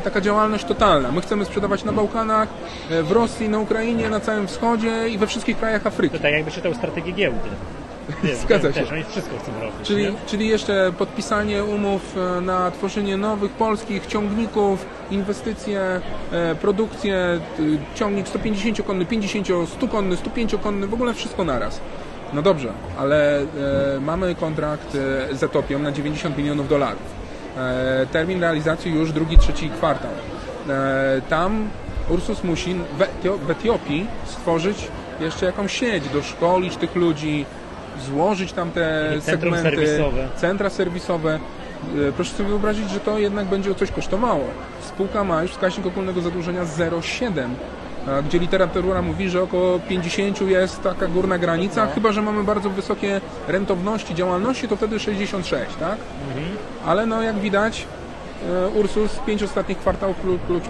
taka 0.03 0.21
działalność 0.21 0.65
totalna. 0.65 1.11
My 1.11 1.21
chcemy 1.21 1.45
sprzedawać 1.45 1.83
na 1.83 1.91
Bałkanach, 1.91 2.49
e, 2.89 3.03
w 3.03 3.11
Rosji, 3.11 3.49
na 3.49 3.59
Ukrainie, 3.59 4.09
na 4.09 4.19
całym 4.19 4.47
wschodzie 4.47 5.09
i 5.09 5.17
we 5.17 5.27
wszystkich 5.27 5.57
krajach 5.57 5.87
Afryki. 5.87 6.17
To 6.17 6.23
tak 6.23 6.33
jakby 6.33 6.51
czytał 6.51 6.73
strategię 6.73 7.11
giełdy. 7.11 7.49
Zgadza 8.43 8.73
się. 8.73 8.79
Też, 8.79 8.91
oni 8.91 9.03
wszystko 9.03 9.37
chcą 9.37 9.51
robić. 9.61 9.87
Czyli, 9.87 10.03
nie? 10.03 10.11
czyli 10.25 10.47
jeszcze 10.47 10.91
podpisanie 10.97 11.63
umów 11.63 12.15
e, 12.17 12.41
na 12.41 12.71
tworzenie 12.71 13.17
nowych 13.17 13.51
polskich 13.51 14.05
ciągników, 14.05 14.85
inwestycje, 15.11 16.01
e, 16.31 16.55
produkcję, 16.55 17.15
e, 17.15 17.39
ciągnik 17.95 18.27
150-konny, 18.27 19.05
50, 19.05 19.47
100-konny, 19.47 20.15
105-konny, 20.15 20.87
w 20.87 20.93
ogóle 20.93 21.13
wszystko 21.13 21.43
naraz. 21.43 21.79
No 22.33 22.41
dobrze, 22.41 22.73
ale 22.97 23.41
e, 23.41 23.45
mamy 24.01 24.35
kontrakt 24.35 24.95
e, 24.95 25.35
z 25.35 25.43
Etopią 25.43 25.79
na 25.79 25.91
90 25.91 26.37
milionów 26.37 26.69
dolarów. 26.69 27.18
E, 27.57 28.05
termin 28.11 28.41
realizacji 28.41 28.91
już 28.93 29.11
drugi, 29.11 29.37
trzeci 29.37 29.69
kwartał. 29.69 30.11
E, 30.69 31.21
tam 31.29 31.69
Ursus 32.09 32.43
musi 32.43 32.73
w, 32.73 32.99
Etio- 33.01 33.37
w 33.39 33.49
Etiopii 33.51 34.07
stworzyć 34.25 34.87
jeszcze 35.19 35.45
jakąś 35.45 35.73
sieć, 35.79 36.09
doszkolić 36.09 36.75
tych 36.77 36.95
ludzi, 36.95 37.45
złożyć 38.05 38.53
tam 38.53 38.71
te 38.71 39.11
segmenty, 39.21 39.61
serwisowe. 39.69 40.27
centra 40.35 40.69
serwisowe. 40.69 41.39
E, 42.09 42.11
Proszę 42.11 42.31
sobie 42.31 42.49
wyobrazić, 42.49 42.89
że 42.89 42.99
to 42.99 43.19
jednak 43.19 43.47
będzie 43.47 43.75
coś 43.75 43.91
kosztowało. 43.91 44.43
Spółka 44.81 45.23
ma 45.23 45.41
już 45.41 45.51
wskaźnik 45.51 45.87
ogólnego 45.87 46.21
zadłużenia 46.21 46.63
0,7, 46.65 47.29
a 47.41 47.88
gdzie 48.25 48.39
literatura 48.39 49.01
mówi, 49.01 49.29
że 49.29 49.43
około 49.43 49.79
50 49.79 50.41
jest 50.41 50.83
taka 50.83 51.07
górna 51.07 51.37
granica, 51.37 51.85
No. 51.85 51.91
chyba 51.95 52.11
że 52.11 52.21
mamy 52.21 52.43
bardzo 52.43 52.69
wysokie 52.69 53.21
rentowności 53.47 54.15
działalności, 54.15 54.67
to 54.67 54.75
wtedy 54.75 54.99
66, 54.99 55.75
tak? 55.79 55.97
Ale 56.85 57.05
no 57.05 57.21
jak 57.21 57.35
widać, 57.39 57.85
e, 58.49 58.67
Ursus 58.79 59.19
5 59.25 59.43
ostatnich 59.43 59.77
kwartałów 59.77 60.17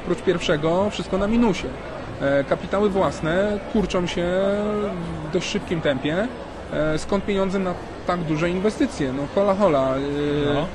prócz, 0.07 0.21
pierwszego, 0.21 0.89
wszystko 0.89 1.17
na 1.17 1.27
minusie. 1.27 1.67
E, 2.21 2.43
Kapitały 2.43 2.89
własne 2.89 3.59
kurczą 3.73 4.07
się 4.07 4.25
w 5.29 5.33
dość 5.33 5.49
szybkim 5.49 5.81
tempie. 5.81 6.27
E, 6.73 6.97
Skąd 6.97 7.25
pieniądze 7.25 7.59
na 7.59 7.73
tak 8.07 8.19
duże 8.19 8.49
inwestycje? 8.49 9.13
No 9.13 9.23
hola 9.35 9.53
hola. 9.55 9.93
No. 10.53 10.65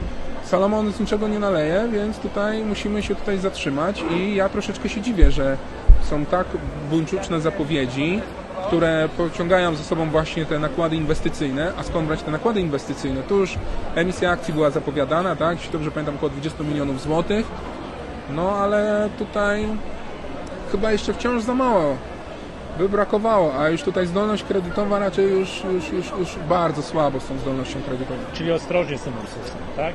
Salomon 0.44 0.92
z 0.92 1.00
niczego 1.00 1.28
nie 1.28 1.38
naleje, 1.38 1.88
więc 1.92 2.18
tutaj 2.18 2.62
musimy 2.64 3.02
się 3.02 3.14
tutaj 3.14 3.38
zatrzymać 3.38 4.04
i 4.10 4.34
ja 4.34 4.48
troszeczkę 4.48 4.88
się 4.88 5.00
dziwię, 5.00 5.30
że 5.30 5.56
są 6.04 6.24
tak 6.24 6.46
buńczuczne 6.90 7.40
zapowiedzi, 7.40 8.20
które 8.66 9.08
pociągają 9.16 9.74
ze 9.74 9.84
sobą 9.84 10.10
właśnie 10.10 10.46
te 10.46 10.58
nakłady 10.58 10.96
inwestycyjne. 10.96 11.72
A 11.78 11.82
skąd 11.82 12.06
brać 12.06 12.22
te 12.22 12.30
nakłady 12.30 12.60
inwestycyjne? 12.60 13.22
Tu 13.22 13.36
już 13.36 13.58
emisja 13.94 14.30
akcji 14.30 14.54
była 14.54 14.70
zapowiadana, 14.70 15.36
tak? 15.36 15.56
Jeśli 15.56 15.72
dobrze 15.72 15.90
pamiętam, 15.90 16.14
około 16.14 16.30
20 16.30 16.64
milionów 16.64 17.00
złotych. 17.00 17.46
No 18.30 18.50
ale 18.50 19.08
tutaj 19.18 19.68
chyba 20.72 20.92
jeszcze 20.92 21.14
wciąż 21.14 21.42
za 21.42 21.54
mało 21.54 21.96
by 22.78 22.88
brakowało, 22.88 23.54
a 23.58 23.68
już 23.68 23.82
tutaj 23.82 24.06
zdolność 24.06 24.44
kredytowa 24.44 24.98
raczej 24.98 25.30
już, 25.30 25.64
już, 25.74 25.92
już, 25.92 26.12
już 26.18 26.36
bardzo 26.48 26.82
słabo 26.82 27.20
z 27.20 27.26
tą 27.26 27.38
zdolnością 27.38 27.82
kredytową. 27.82 28.20
Czyli 28.32 28.52
ostrożnie 28.52 28.98
z 28.98 29.02
tym 29.02 29.12
tak? 29.76 29.94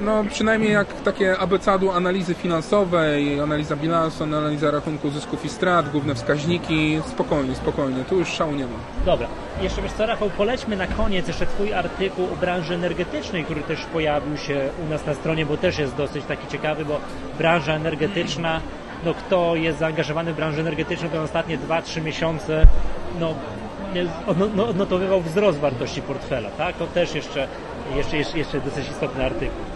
No 0.00 0.24
przynajmniej 0.30 0.72
jak 0.72 1.00
takie 1.00 1.38
abecadu 1.38 1.90
analizy 1.90 2.34
finansowej, 2.34 3.40
analiza 3.40 3.76
bilansu, 3.76 4.24
analiza 4.24 4.70
rachunku 4.70 5.10
zysków 5.10 5.44
i 5.44 5.48
strat, 5.48 5.90
główne 5.90 6.14
wskaźniki, 6.14 7.00
spokojnie, 7.06 7.54
spokojnie, 7.54 8.04
tu 8.04 8.18
już 8.18 8.28
szału 8.28 8.52
nie 8.52 8.64
ma. 8.64 8.78
Dobra. 9.06 9.26
Jeszcze 9.62 9.82
wiesz 9.82 9.92
co, 9.92 10.06
Rafał, 10.06 10.30
polećmy 10.30 10.76
na 10.76 10.86
koniec 10.86 11.28
jeszcze 11.28 11.46
Twój 11.46 11.72
artykuł 11.74 12.24
o 12.32 12.36
branży 12.36 12.74
energetycznej, 12.74 13.44
który 13.44 13.62
też 13.62 13.84
pojawił 13.84 14.36
się 14.36 14.68
u 14.86 14.90
nas 14.90 15.06
na 15.06 15.14
stronie, 15.14 15.46
bo 15.46 15.56
też 15.56 15.78
jest 15.78 15.94
dosyć 15.96 16.24
taki 16.24 16.46
ciekawy, 16.46 16.84
bo 16.84 17.00
branża 17.38 17.72
energetyczna, 17.74 18.60
no 19.04 19.14
kto 19.14 19.56
jest 19.56 19.78
zaangażowany 19.78 20.32
w 20.32 20.36
branżę 20.36 20.60
energetyczną, 20.60 21.08
to 21.08 21.22
ostatnie 21.22 21.58
2-3 21.58 22.02
miesiące, 22.02 22.66
no 23.20 23.34
odno- 24.26 24.48
no, 24.56 24.68
odnotowywał 24.68 25.20
wzrost 25.20 25.58
wartości 25.58 26.02
portfela, 26.02 26.50
tak? 26.50 26.76
To 26.76 26.86
też 26.86 27.14
jeszcze, 27.14 27.48
jeszcze, 27.96 28.16
jeszcze, 28.16 28.38
jeszcze 28.38 28.60
dosyć 28.60 28.88
istotny 28.88 29.24
artykuł. 29.24 29.75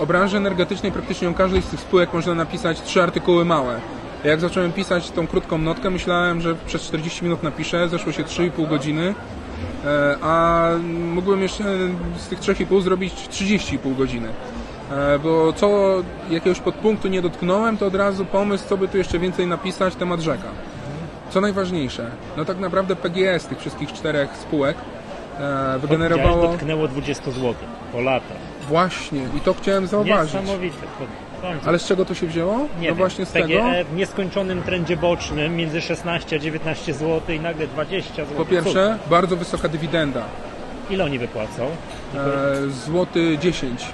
O 0.00 0.06
branży 0.06 0.36
energetycznej 0.36 0.92
praktycznie 0.92 1.28
o 1.28 1.34
każdej 1.34 1.62
z 1.62 1.66
tych 1.66 1.80
spółek 1.80 2.12
można 2.12 2.34
napisać 2.34 2.82
trzy 2.82 3.02
artykuły 3.02 3.44
małe. 3.44 3.80
Jak 4.24 4.40
zacząłem 4.40 4.72
pisać 4.72 5.10
tą 5.10 5.26
krótką 5.26 5.58
notkę, 5.58 5.90
myślałem, 5.90 6.40
że 6.40 6.54
przez 6.54 6.82
40 6.82 7.24
minut 7.24 7.42
napiszę, 7.42 7.88
zeszło 7.88 8.12
się 8.12 8.24
3,5 8.24 8.68
godziny, 8.68 9.14
e, 9.84 10.16
a 10.22 10.68
mógłbym 11.14 11.42
jeszcze 11.42 11.64
z 12.16 12.28
tych 12.28 12.40
3,5 12.40 12.82
zrobić 12.82 13.14
30,5 13.14 13.96
godziny. 13.96 14.28
E, 14.90 15.18
Bo 15.18 15.52
co 15.52 15.94
jakiegoś 16.30 16.60
podpunktu 16.60 17.08
nie 17.08 17.22
dotknąłem, 17.22 17.76
to 17.76 17.86
od 17.86 17.94
razu 17.94 18.24
pomysł, 18.24 18.68
co 18.68 18.76
by 18.76 18.88
tu 18.88 18.98
jeszcze 18.98 19.18
więcej 19.18 19.46
napisać, 19.46 19.94
temat 19.94 20.20
rzeka. 20.20 20.48
Co 21.30 21.40
najważniejsze, 21.40 22.10
no 22.36 22.44
tak 22.44 22.58
naprawdę 22.58 22.96
PGE 22.96 23.40
z 23.40 23.46
tych 23.46 23.58
wszystkich 23.58 23.92
czterech 23.92 24.36
spółek 24.36 24.76
e, 25.40 25.78
wygenerowało... 25.78 26.48
Dotknęło 26.48 26.88
20 26.88 27.30
zł 27.30 27.54
po 27.92 28.00
latach. 28.00 28.51
Właśnie, 28.68 29.22
i 29.36 29.40
to 29.40 29.54
chciałem 29.54 29.86
zauważyć. 29.86 30.34
Niesamowite. 30.34 30.76
Ale 31.66 31.78
z 31.78 31.86
czego 31.86 32.04
to 32.04 32.14
się 32.14 32.26
wzięło? 32.26 32.58
nie 32.58 32.66
no 32.76 32.80
wiem, 32.80 32.94
właśnie 32.94 33.26
z 33.26 33.32
tego. 33.32 33.46
PGE 33.46 33.84
w 33.84 33.96
nieskończonym 33.96 34.62
trendzie 34.62 34.96
bocznym 34.96 35.56
między 35.56 35.80
16 35.80 36.36
a 36.36 36.38
19 36.38 36.94
zł 36.94 37.34
i 37.36 37.40
nagle 37.40 37.66
20 37.66 38.14
zł. 38.14 38.26
Po 38.36 38.44
pierwsze, 38.44 38.98
bardzo 39.10 39.36
wysoka 39.36 39.68
dywidenda. 39.68 40.22
Ile 40.90 41.04
oni 41.04 41.18
wypłacą? 41.18 41.62
E, 42.14 42.70
złoty 42.70 43.38
10. 43.38 43.84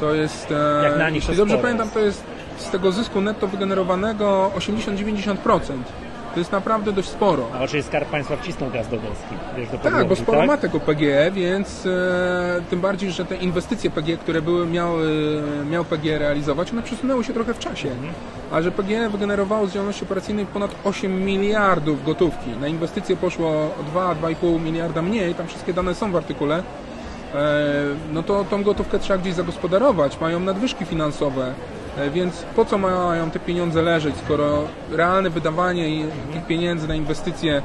To 0.00 0.14
jest. 0.14 0.50
E, 0.50 0.84
Jak 0.84 0.98
na 0.98 1.10
nich 1.10 1.22
jeśli 1.22 1.36
dobrze 1.36 1.58
pamiętam, 1.58 1.90
to 1.90 1.98
jest 1.98 2.24
z 2.58 2.70
tego 2.70 2.92
zysku 2.92 3.20
netto 3.20 3.46
wygenerowanego 3.46 4.50
80-90%. 4.56 5.60
To 6.34 6.40
jest 6.40 6.52
naprawdę 6.52 6.92
dość 6.92 7.08
sporo. 7.08 7.46
A 7.54 7.62
oczywiście 7.62 7.88
Skarb 7.88 8.08
Państwa 8.10 8.36
wcisnął 8.36 8.70
gaz 8.70 8.88
do 8.88 8.96
deski. 8.96 9.34
Wiesz, 9.56 9.68
do 9.68 9.78
Tak, 9.78 10.08
bo 10.08 10.16
sporo 10.16 10.38
tak? 10.38 10.46
ma 10.46 10.56
tego 10.56 10.80
PGE, 10.80 11.30
więc 11.30 11.86
e, 11.86 12.62
tym 12.70 12.80
bardziej, 12.80 13.12
że 13.12 13.24
te 13.24 13.36
inwestycje 13.36 13.90
PGE, 13.90 14.16
które 14.16 14.42
były, 14.42 14.66
miały, 14.66 15.42
miał 15.70 15.84
PGE 15.84 16.18
realizować, 16.18 16.72
one 16.72 16.82
przesunęły 16.82 17.24
się 17.24 17.32
trochę 17.32 17.54
w 17.54 17.58
czasie. 17.58 17.88
A 18.52 18.62
że 18.62 18.70
PGE 18.72 19.08
wygenerowało 19.08 19.66
z 19.66 19.72
działalności 19.72 20.04
operacyjnej 20.04 20.46
ponad 20.46 20.70
8 20.84 21.24
miliardów 21.24 22.04
gotówki. 22.04 22.50
Na 22.60 22.68
inwestycje 22.68 23.16
poszło 23.16 23.48
o 23.48 23.70
2-2,5 23.94 24.60
miliarda 24.60 25.02
mniej, 25.02 25.34
tam 25.34 25.46
wszystkie 25.46 25.72
dane 25.72 25.94
są 25.94 26.12
w 26.12 26.16
artykule. 26.16 26.62
E, 27.34 27.64
no 28.12 28.22
to 28.22 28.44
tą 28.44 28.62
gotówkę 28.62 28.98
trzeba 28.98 29.18
gdzieś 29.18 29.34
zagospodarować. 29.34 30.20
Mają 30.20 30.40
nadwyżki 30.40 30.84
finansowe, 30.84 31.54
więc 32.12 32.42
po 32.56 32.64
co 32.64 32.78
mają 32.78 33.30
te 33.30 33.40
pieniądze 33.40 33.82
leżeć, 33.82 34.16
skoro 34.24 34.62
realne 34.92 35.30
wydawanie 35.30 36.06
tych 36.32 36.46
pieniędzy 36.46 36.88
na 36.88 36.94
inwestycje, 36.94 37.62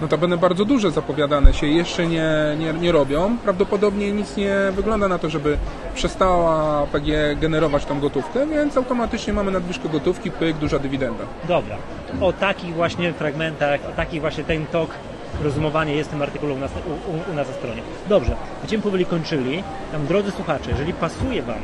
notabene 0.00 0.36
bardzo 0.36 0.64
duże 0.64 0.90
zapowiadane 0.90 1.54
się, 1.54 1.66
jeszcze 1.66 2.06
nie, 2.06 2.32
nie, 2.58 2.72
nie 2.72 2.92
robią. 2.92 3.36
Prawdopodobnie 3.44 4.12
nic 4.12 4.36
nie 4.36 4.56
wygląda 4.72 5.08
na 5.08 5.18
to, 5.18 5.30
żeby 5.30 5.58
przestała 5.94 6.86
PG 6.86 7.36
generować 7.36 7.84
tą 7.84 8.00
gotówkę, 8.00 8.46
więc 8.46 8.76
automatycznie 8.76 9.32
mamy 9.32 9.50
nadwyżkę 9.50 9.88
gotówki, 9.88 10.30
pyk, 10.30 10.56
duża 10.56 10.78
dywidenda. 10.78 11.24
Dobra. 11.48 11.76
O 12.20 12.32
takich 12.32 12.74
właśnie 12.74 13.12
fragmentach, 13.12 13.80
o 13.90 13.92
takich 13.92 14.20
właśnie 14.20 14.44
ten 14.44 14.66
tok 14.66 14.90
rozumowanie 15.44 15.94
jest 15.94 16.10
w 16.10 16.12
tym 16.12 16.22
artykule 16.22 16.54
u 16.54 16.58
nas, 16.58 16.70
u, 16.86 17.10
u, 17.10 17.32
u 17.32 17.34
nas 17.34 17.48
na 17.48 17.54
stronie. 17.54 17.82
Dobrze, 18.08 18.36
będziemy 18.60 18.82
powoli 18.82 19.06
kończyli. 19.06 19.62
Tam, 19.92 20.06
drodzy 20.06 20.30
słuchacze, 20.30 20.70
jeżeli 20.70 20.92
pasuje 20.92 21.42
Wam, 21.42 21.58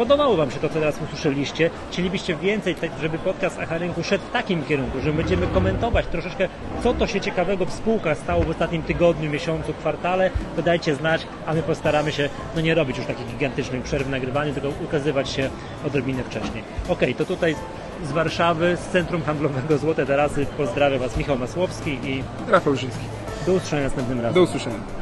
podobało 0.00 0.36
Wam 0.36 0.50
się 0.50 0.58
to, 0.58 0.68
co 0.68 0.74
teraz 0.74 0.98
usłyszeliście, 1.02 1.70
chcielibyście 1.90 2.36
więcej, 2.36 2.74
tak, 2.74 2.90
żeby 3.00 3.18
podcast 3.18 3.58
Aha 3.62 3.78
Rynku 3.78 4.02
szedł 4.02 4.24
w 4.24 4.30
takim 4.30 4.64
kierunku, 4.64 5.00
że 5.00 5.12
będziemy 5.12 5.46
komentować 5.46 6.06
troszeczkę, 6.06 6.48
co 6.82 6.94
to 6.94 7.06
się 7.06 7.20
ciekawego 7.20 7.66
w 7.66 7.72
spółkach 7.72 8.18
stało 8.18 8.42
w 8.42 8.50
ostatnim 8.50 8.82
tygodniu, 8.82 9.30
miesiącu, 9.30 9.72
kwartale, 9.72 10.30
to 10.56 10.62
dajcie 10.62 10.94
znać, 10.94 11.26
a 11.46 11.54
my 11.54 11.62
postaramy 11.62 12.12
się 12.12 12.28
no 12.54 12.60
nie 12.60 12.74
robić 12.74 12.98
już 12.98 13.06
takich 13.06 13.26
gigantycznych 13.26 13.82
przerw 13.82 14.06
w 14.06 14.10
nagrywaniu, 14.10 14.54
tylko 14.54 14.68
ukazywać 14.84 15.30
się 15.30 15.50
odrobinę 15.86 16.22
wcześniej. 16.22 16.62
Okej, 16.88 17.14
to 17.14 17.24
tutaj 17.24 17.56
z 18.04 18.12
Warszawy, 18.12 18.76
z 18.76 18.92
Centrum 18.92 19.22
Handlowego 19.22 19.78
Złote 19.78 20.06
Tarasy 20.06 20.46
pozdrawiam 20.56 21.00
Was 21.00 21.16
Michał 21.16 21.38
Masłowski 21.38 21.90
i 21.90 22.22
Rafał 22.48 22.76
Żyński. 22.76 23.04
do 23.46 23.52
usłyszenia 23.52 23.82
następnym 23.82 24.20
razem. 24.20 24.34
Do 24.34 24.42
usłyszenia. 24.42 24.99